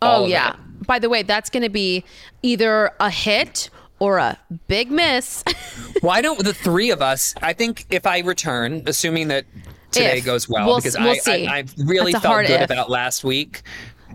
[0.00, 0.52] Oh yeah.
[0.54, 0.86] it.
[0.86, 2.04] By the way, that's going to be
[2.42, 3.68] either a hit
[3.98, 5.44] or a big miss.
[6.00, 7.34] Why don't the three of us?
[7.42, 9.44] I think if I return, assuming that
[9.90, 10.24] today If.
[10.24, 11.30] goes well, We'll- because we'll I.
[11.32, 12.70] I, I really That's felt good if.
[12.70, 13.62] about last week,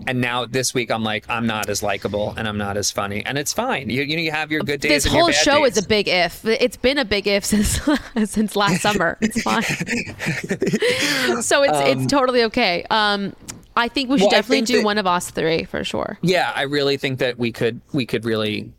[0.07, 3.26] and now this week I'm like I'm not as likable and I'm not as funny,
[3.26, 3.89] and it's fine.
[3.89, 4.89] You you, know, you have your good days.
[4.91, 5.78] this and your whole show days.
[5.78, 6.43] is a big if.
[6.45, 7.80] It's been a big if since
[8.26, 9.17] since last summer.
[9.21, 9.63] It's fine.
[11.41, 12.84] so it's it's totally okay.
[12.89, 13.36] Um,
[13.78, 16.17] I think we should Well, definitely do that- one of us three for sure.
[16.21, 18.71] Yeah, I really think that we could we could really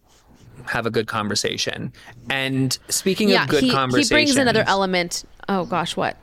[0.67, 1.93] have a good conversation.
[2.31, 5.25] And speaking Yeah, of good he, he brings another element.
[5.49, 6.17] Oh gosh, what?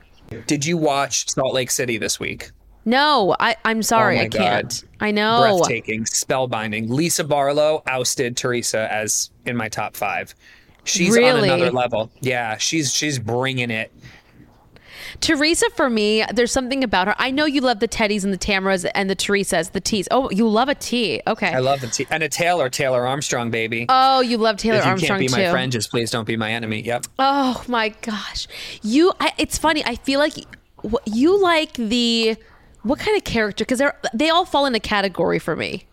[0.46, 2.50] Did you watch Salt Lake City this week?
[2.84, 4.68] No, I I'm sorry, Oh I can't.
[4.82, 4.88] God.
[5.00, 5.58] I know.
[5.58, 6.88] Breathtaking, spellbinding.
[6.90, 10.34] Lisa Barlow ousted Teresa as in my top five.
[10.84, 11.48] She's Really?
[11.48, 12.10] on another level.
[12.20, 13.90] Yeah, she's she's bringing it.
[15.24, 17.14] Teresa, for me, there's something about her.
[17.18, 20.06] I know you love the Teddis and the Tamras and the Teresas, the T's.
[20.10, 21.22] Oh, you love a a T.
[21.26, 21.48] Okay.
[21.48, 23.86] I love the t- and a Taylor Taylor Armstrong baby.
[23.88, 25.44] Oh, you love Taylor if you Armstrong can't be too.
[25.44, 26.82] my friend, just please don't be my enemy.
[26.82, 27.06] Yep.
[27.18, 28.46] Oh my gosh,
[28.82, 29.12] you!
[29.20, 29.84] I, it's funny.
[29.84, 30.34] I feel like
[31.06, 32.36] you like the
[32.82, 33.64] what kind of character?
[33.64, 35.86] Because they're they all fall in a category for me.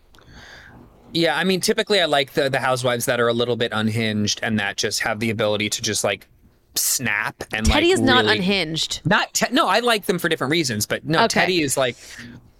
[1.14, 4.40] Yeah, I mean, typically I like the the housewives that are a little bit unhinged
[4.42, 6.28] and that just have the ability to just like
[6.74, 9.00] snap and Teddi like is not really- unhinged.
[9.04, 11.46] Not te- no, I like them for different reasons, but no, Okay.
[11.46, 11.96] Teddi is like.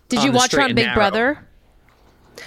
[0.08, 0.94] Did you watch her on Big narrow.
[0.94, 1.48] Brother?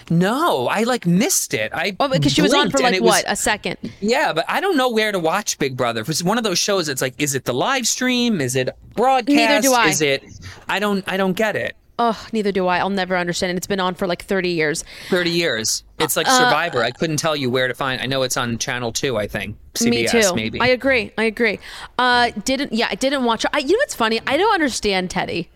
[0.09, 1.71] No, I like missed it.
[1.73, 3.77] I Oh, because she was on for like was- what a second.
[4.01, 6.01] Yeah, but I don't know where to watch Big Brother.
[6.01, 6.89] It's one of those shows.
[6.89, 8.41] It's like, is it the live stream?
[8.41, 9.35] Is it broadcast?
[9.35, 9.87] Neither do I.
[9.87, 10.23] Is it?
[10.67, 11.03] I don't.
[11.07, 11.75] I don't get it.
[11.97, 12.79] Oh, neither do I.
[12.79, 13.57] I'll never understand it.
[13.57, 14.83] It's been on for like 30 years.
[15.09, 15.83] Thirty years.
[15.97, 16.83] It's Uh, like Survivor.
[16.83, 18.01] I couldn't tell you where to find.
[18.01, 19.15] I know it's on Channel Two.
[19.17, 20.35] I think CBS Me too.
[20.35, 20.59] maybe.
[20.59, 21.13] I agree.
[21.17, 21.59] I agree.
[21.97, 23.45] Uh, didn't yeah, I didn't watch.
[23.53, 24.19] I, you know what's funny?
[24.27, 25.47] I don't understand Teddi.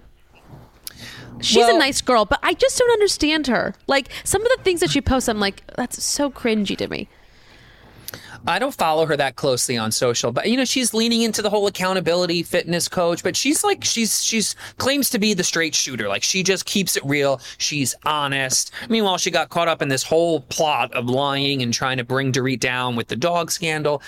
[1.41, 3.73] She's a nice girl, but I just don't understand her.
[3.87, 7.07] Like some of the things that she posts, I'm like, that's so cringy to me.
[8.47, 11.49] I don't follow her that closely on social, but you know she's leaning into the
[11.49, 13.23] whole accountability fitness coach.
[13.23, 16.07] But she's like she's she's claims to be the straight shooter.
[16.07, 17.41] Like she just keeps it real.
[17.57, 18.71] She's honest.
[18.89, 22.31] Meanwhile, she got caught up in this whole plot of lying and trying to bring
[22.31, 24.01] Dorit down with the dog scandal.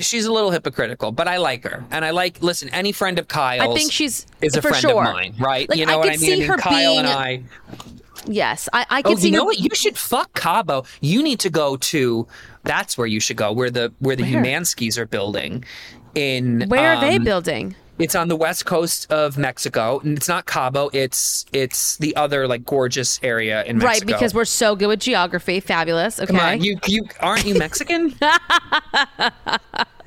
[0.00, 2.68] She's a little hypocritical, but I like her, and I like listen.
[2.70, 5.04] Any friend of Kyle's, I think she's is a for friend sure.
[5.04, 5.68] of mine, right?
[5.68, 6.32] Like, you know I what I mean?
[6.32, 7.42] I mean, her Kyle and I.
[8.26, 9.58] Yes, I, I Oh, can see you know what?
[9.58, 10.84] You should fuck Cabo.
[11.00, 12.26] You need to go to.
[12.64, 13.52] That's where you should go.
[13.52, 14.42] Where the where the Where?
[14.42, 15.64] Umanskys are building.
[16.14, 17.76] In Where are they um, building?
[17.98, 20.00] It's on the west coast of Mexico.
[20.00, 20.90] And it's not Cabo.
[20.92, 23.86] It's it's the other like gorgeous area in Mexico.
[23.88, 25.60] Right, because we're so good with geography.
[25.60, 26.20] Fabulous.
[26.20, 26.26] Okay.
[26.26, 28.08] Come on, you you aren't you Mexican?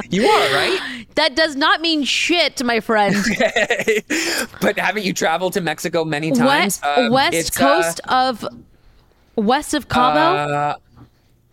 [0.09, 1.05] you are right.
[1.15, 3.15] that does not mean shit, my friend.
[4.61, 6.79] but haven't you traveled to Mexico many times?
[6.81, 8.45] West, Um, west uh, coast of
[9.35, 10.19] west of Cabo.
[10.19, 10.75] Uh,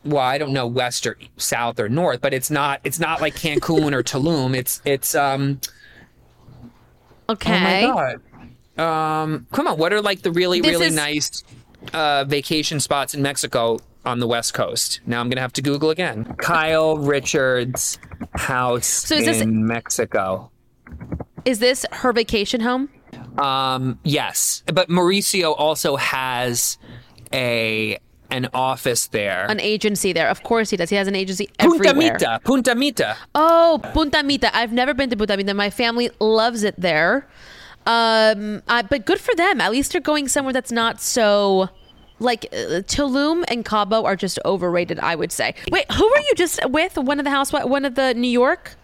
[0.05, 3.35] well, I don't know west or south or north, but it's not it's not like
[3.35, 4.57] Cancun or Tulum.
[4.57, 5.61] It's it's um
[7.29, 7.85] okay.
[7.87, 8.17] oh my
[8.77, 8.83] god.
[9.25, 11.45] Um come on, what are like the really This really is- nice
[11.95, 15.01] uh vacation spots in Mexico on the west coast?
[15.07, 16.25] Now I'm going to have to Google again.
[16.39, 17.99] Kyle Richards
[18.35, 20.51] house so is this- in Mexico.
[21.45, 22.89] Is this her vacation home?
[23.39, 26.77] Um, yes, but Mauricio also has
[27.33, 27.99] a
[28.31, 29.47] an office there.
[29.49, 30.29] An agency there.
[30.29, 30.91] Of course he does.
[30.91, 32.13] He has an agency Punta everywhere.
[32.15, 33.17] Mita, Punta Mita.
[33.35, 34.55] Oh, Punta Mita.
[34.57, 35.55] I've never been to Punta Mita.
[35.55, 37.27] My family loves it there.
[37.87, 39.61] Um, uh, but good for them.
[39.61, 41.69] At least they're going somewhere that's not so.
[42.19, 45.55] Like uh, Tulum and Cabo are just overrated, I would say.
[45.71, 46.97] Wait, who were you just with?
[46.97, 48.77] One of the house, one of the New York.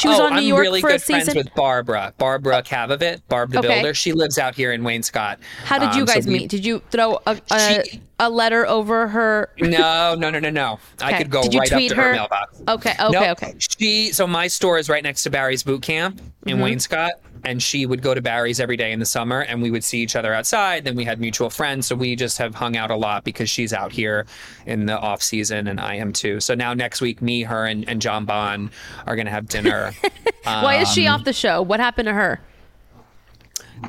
[0.00, 1.24] She was oh, on New I'm York really for good a season.
[1.32, 2.12] friends with Barbara.
[2.18, 3.68] Barbara Kavovit, Barb the Okay.
[3.68, 3.94] Builder.
[3.94, 5.38] She lives out here in Wainscott.
[5.64, 6.50] How did you Um, so guys we- meet?
[6.50, 9.50] Did you throw a, a, She- a letter over her?
[9.58, 10.78] No, no, no, no, no.
[11.00, 12.12] I could go Did right up to her, her?
[12.12, 12.60] mailbox.
[12.68, 13.42] Okay, okay, Nope.
[13.42, 13.54] okay.
[13.58, 16.64] She so my store is right next to Barry's boot camp in Mm-hmm.
[16.64, 17.10] Wainscott,
[17.48, 20.00] and she would go to Barry's every day in the summer, and we would see
[20.00, 20.84] each other outside.
[20.84, 23.72] Then we had mutual friends, so we just have hung out a lot because she's
[23.72, 24.26] out here
[24.66, 26.40] in the off season, and I am too.
[26.40, 28.70] So now next week, me, her, and, and John Bond
[29.06, 29.92] are gonna have dinner.
[30.44, 31.62] Why is she Um, off the show?
[31.62, 32.38] What happened to her?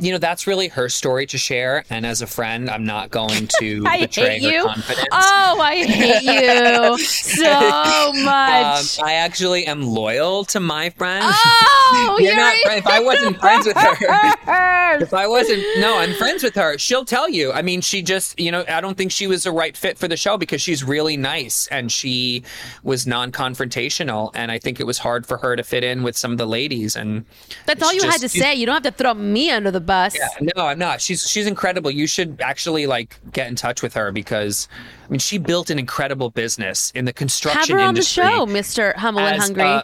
[0.01, 3.47] You know, that's really her story to share, and as a friend, I'm not going
[3.59, 4.63] to I betray hate her you.
[4.65, 5.07] confidence.
[5.11, 8.99] Oh, I hate you so Um, much.
[9.01, 11.23] I actually am loyal to my friend.
[11.27, 15.01] oh, You're you're not fri- if I wasn't friends with her.
[15.01, 16.77] If I wasn't, no, I'm friends with her.
[16.77, 17.51] She'll tell you.
[17.51, 20.07] I mean, she just, you know, I don't think she was the right fit for
[20.07, 22.43] the show because she's really nice and she
[22.83, 26.31] was non-confrontational, and I think it was hard for her to fit in with some
[26.31, 26.95] of the ladies.
[26.95, 27.25] And
[27.65, 28.55] That's all you had to say.
[28.55, 30.17] You don't have to throw me under the bus.
[30.55, 31.01] No, I'm not.
[31.01, 31.91] She's she's incredible.
[31.91, 34.67] You should actually like get in touch with her because,
[35.05, 38.45] I mean, she built an incredible business in the construction Have her on the show,
[38.45, 38.95] Mr.
[38.95, 39.63] Humble and Hungry.
[39.63, 39.83] uh,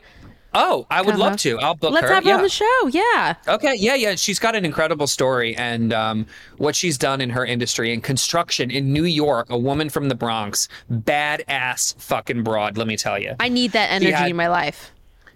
[0.53, 1.59] oh, I would Come love to.
[1.59, 1.95] I'll book her.
[1.95, 2.35] Let's have her yeah.
[2.37, 2.87] on the show.
[2.89, 3.35] Yeah.
[3.47, 4.15] Okay, yeah, yeah.
[4.15, 6.25] She's got an incredible story and um,
[6.57, 9.47] what she's done in her industry in construction in New York.
[9.49, 12.77] A woman from the Bronx, badass fucking broad.
[12.77, 14.91] Let me tell you, I need that energy had- in my life.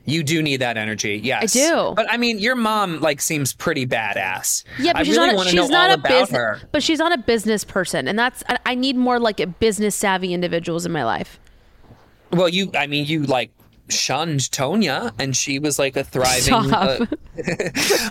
[0.10, 1.20] You do need that energy.
[1.24, 1.94] Yes, I do.
[1.96, 4.64] But I mean, your mom like seems pretty badass.
[4.80, 5.46] Yeah, but I she's really not.
[5.46, 6.30] A, she's not a business.
[6.32, 6.60] her.
[6.72, 8.44] But she's not a business person, and that's.
[8.48, 11.40] I, I need more like a business savvy individuals in my life.
[12.32, 13.52] Well, you, I mean, you like
[13.90, 16.70] shunned Tonya, and she was like a thriving.
[16.70, 17.10] Stop.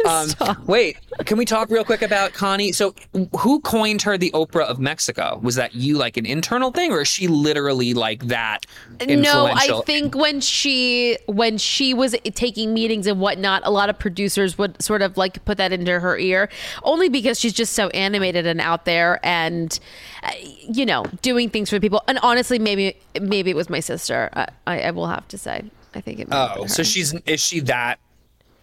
[0.05, 2.73] uh, um, wait, can we talk real quick about Connie?
[2.73, 2.95] So,
[3.39, 5.41] who coined her the Oprah of Mexico?
[5.43, 8.67] Was that you, like an internal thing, or is she literally like that
[9.07, 13.99] No, I think when she when she was taking meetings and whatnot, a lot of
[13.99, 16.49] producers would sort of like put that into her ear,
[16.83, 19.79] only because she's just so animated and out there, and
[20.23, 20.33] uh,
[20.71, 22.03] you know, doing things for people.
[22.09, 24.31] And honestly, maybe maybe it was my sister.
[24.33, 25.65] I, I, I will have to say,
[25.95, 26.29] I think it.
[26.29, 27.99] might have Oh, so she's is she that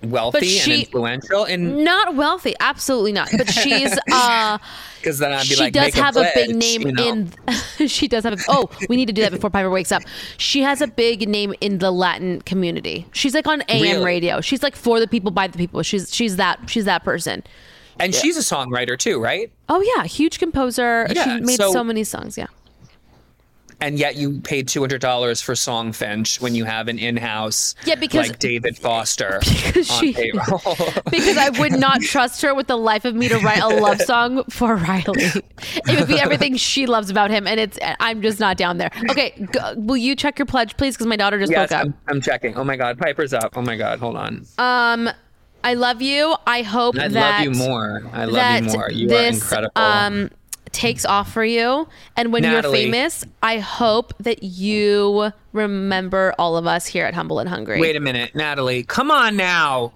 [0.04, 1.46] wealthy she- and influential?
[1.46, 3.30] And not wealthy, absolutely not.
[3.36, 4.58] But she's uh
[5.00, 7.08] because then I'd be she like, does have a, big name you know?
[7.80, 10.02] in she does have a, oh we need to do that before piper wakes up
[10.38, 14.04] she has a big name in the latin community she's like on am Really?
[14.04, 17.44] radio she's like for the people by the people she's she's that she's that person
[18.00, 19.52] and she's a songwriter too, right?
[19.70, 22.48] oh yeah huge composer Yeah, she made so- so many songs yeah
[23.82, 27.96] And yet you paid two hundred dollars for Songfinch when you have an in-house, Yeah,
[27.96, 30.62] because- like David Foster Because on she- payroll.
[31.12, 34.02] because I would not trust her with the life of me to write a love
[34.02, 35.26] song for Riley.
[35.88, 38.92] It would be everything she loves about him, and it's I'm just not down there.
[39.10, 40.96] Okay, g- will you check your pledge, please?
[40.96, 41.86] Because my daughter just yes, woke up.
[41.88, 42.56] I'm, I'm checking.
[42.56, 43.54] Oh my God, Piper's up.
[43.58, 44.46] Oh my God, hold on.
[44.58, 45.10] Um,
[45.64, 46.36] I love you.
[46.46, 48.04] I hope I that I love you more.
[48.14, 48.90] I love you more.
[48.92, 49.82] You this are incredible.
[49.82, 50.30] um
[50.76, 52.82] takes off for you, and when Natalie.
[52.84, 57.80] you're famous, I hope that you remember all of us here at Humble and Hungry.
[57.80, 58.84] Wait a minute, Natalie.
[58.84, 59.94] Come on now.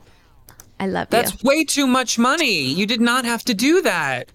[0.80, 1.38] I love That's you.
[1.38, 2.64] That's way too much money.
[2.74, 4.30] You did not have to do that.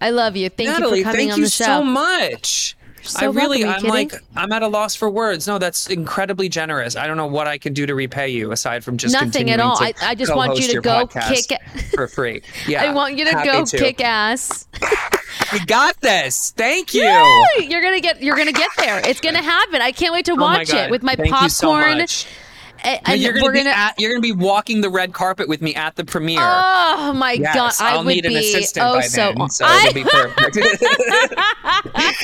[0.00, 0.48] I love you.
[0.48, 1.64] Thank Natalie, you for coming thank on you the show.
[1.64, 2.76] so much.
[3.06, 3.84] So I really, welcome.
[3.84, 4.22] Are you I'm like.
[4.36, 5.46] I'm at a loss for words.
[5.46, 6.96] No, that's incredibly generous.
[6.96, 9.60] I don't know what I can do to repay you aside from just Nothing at
[9.60, 9.76] all.
[9.80, 11.60] I- I just want you to go kick-
[11.94, 12.42] for free.
[12.66, 14.66] Yeah, I want you to go kick ass.
[15.52, 16.52] We got this.
[16.56, 17.02] Thank you.
[17.58, 18.22] You're gonna get.
[18.22, 18.98] You're gonna get there.
[19.06, 19.80] It's gonna happen.
[19.82, 20.86] I can't wait to Oh watch God.
[20.86, 22.04] it with my Thank popcorn.
[22.86, 23.70] And you're gonna we're be gonna.
[23.70, 26.38] at, you're gonna be walking the red carpet with me at the premiere.
[26.40, 27.72] oh my yes, god!
[27.80, 29.32] I I'll would need an assistant oh by so.
[29.36, 30.56] then, so I, it'll be perfect.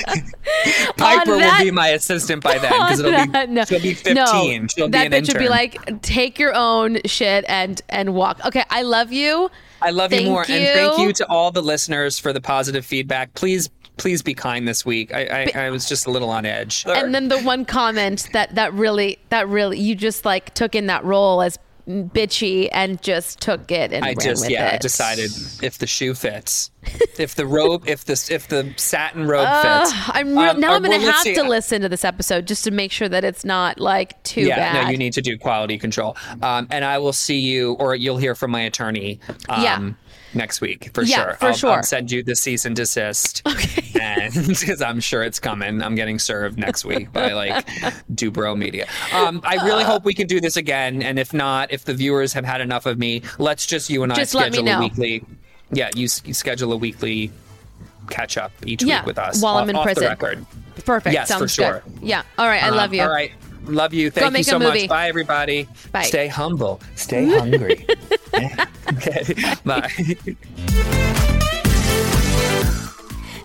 [0.96, 3.64] Piper that- will be my assistant by then because it'll that- be no.
[3.64, 4.14] she'll be 15.
[4.14, 8.14] No, she'll that be an bitch would be like, take your own shit and and
[8.14, 8.44] walk.
[8.44, 9.50] Okay, I love you.
[9.80, 11.06] I love you Thank more, and thank you.
[11.08, 13.34] you to all the listeners for the positive feedback.
[13.34, 13.68] Please,
[14.02, 15.14] please be kind this week.
[15.14, 16.84] I, I, I was just a little on edge.
[16.88, 20.86] And then the one comment that that really that really you just like took in
[20.88, 21.56] that role as
[21.88, 25.30] bitchy and just took it and I ran just with yeah I decided
[25.62, 26.70] if the shoe fits,
[27.18, 30.08] if the robe, if the if the satin robe Ugh, fits.
[30.08, 31.34] I'm re- Um, now I'm gonna well, have see.
[31.34, 34.56] to listen to this episode just to make sure that it's not like too yeah,
[34.72, 34.84] bad.
[34.84, 36.16] no, you need to do quality control.
[36.40, 39.18] Um, and I will see you, or you'll hear from my attorney.
[39.48, 39.90] Um, Yeah.
[40.34, 41.32] Next week for Yeah, sure.
[41.34, 41.70] for I'll, sure.
[41.70, 43.42] I'll send you the cease and desist.
[43.52, 44.00] Okay.
[44.00, 47.66] And because I'm sure it's coming, I'm getting served next week by like
[48.12, 48.86] Dubrow Media.
[49.12, 51.02] Um, I really hope we can do this again.
[51.02, 54.12] And if not, if the viewers have had enough of me, let's just you and
[54.12, 55.24] I Just let me schedule a weekly.
[55.70, 57.30] Yeah, you, you schedule a weekly
[58.10, 60.04] catch up each Yeah, week with us while I'm in off prison.
[60.04, 60.46] The record.
[60.84, 61.12] Perfect.
[61.14, 61.82] Yes, for Sounds sure.
[61.84, 62.02] good.
[62.02, 62.22] Yeah.
[62.38, 62.62] All right.
[62.62, 63.02] I Um, love you.
[63.02, 63.32] All right.
[63.64, 64.10] Love you.
[64.10, 64.88] Thank you so much.
[64.88, 65.68] Bye, everybody.
[65.92, 66.02] Bye.
[66.02, 66.80] Stay humble.
[66.94, 67.86] Stay hungry.
[68.92, 69.34] okay.
[69.64, 69.90] Bye.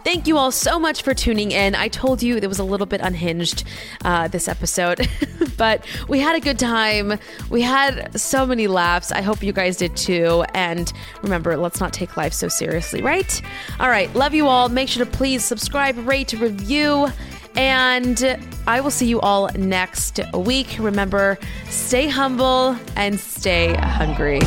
[0.07, 1.76] Thank you all so much for tuning in.
[1.76, 3.65] I told you it was a little bit unhinged
[4.05, 5.05] uh, this episode,
[5.57, 7.20] but we had a good time.
[7.49, 9.11] We had so many laughs.
[9.11, 10.45] I hope you guys did too.
[10.53, 10.93] And
[11.24, 13.41] remember, let's not take life so seriously, right?
[13.82, 14.13] All right.
[14.15, 14.70] Love you all.
[14.70, 17.09] Make sure to please subscribe, rate, review.
[17.58, 20.78] And I will see you all next week.
[20.80, 21.39] Remember,
[21.70, 24.39] stay humble and stay hungry.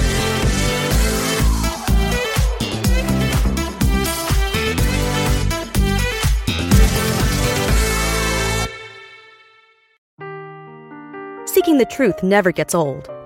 [11.46, 13.10] Seeking the truth never gets old.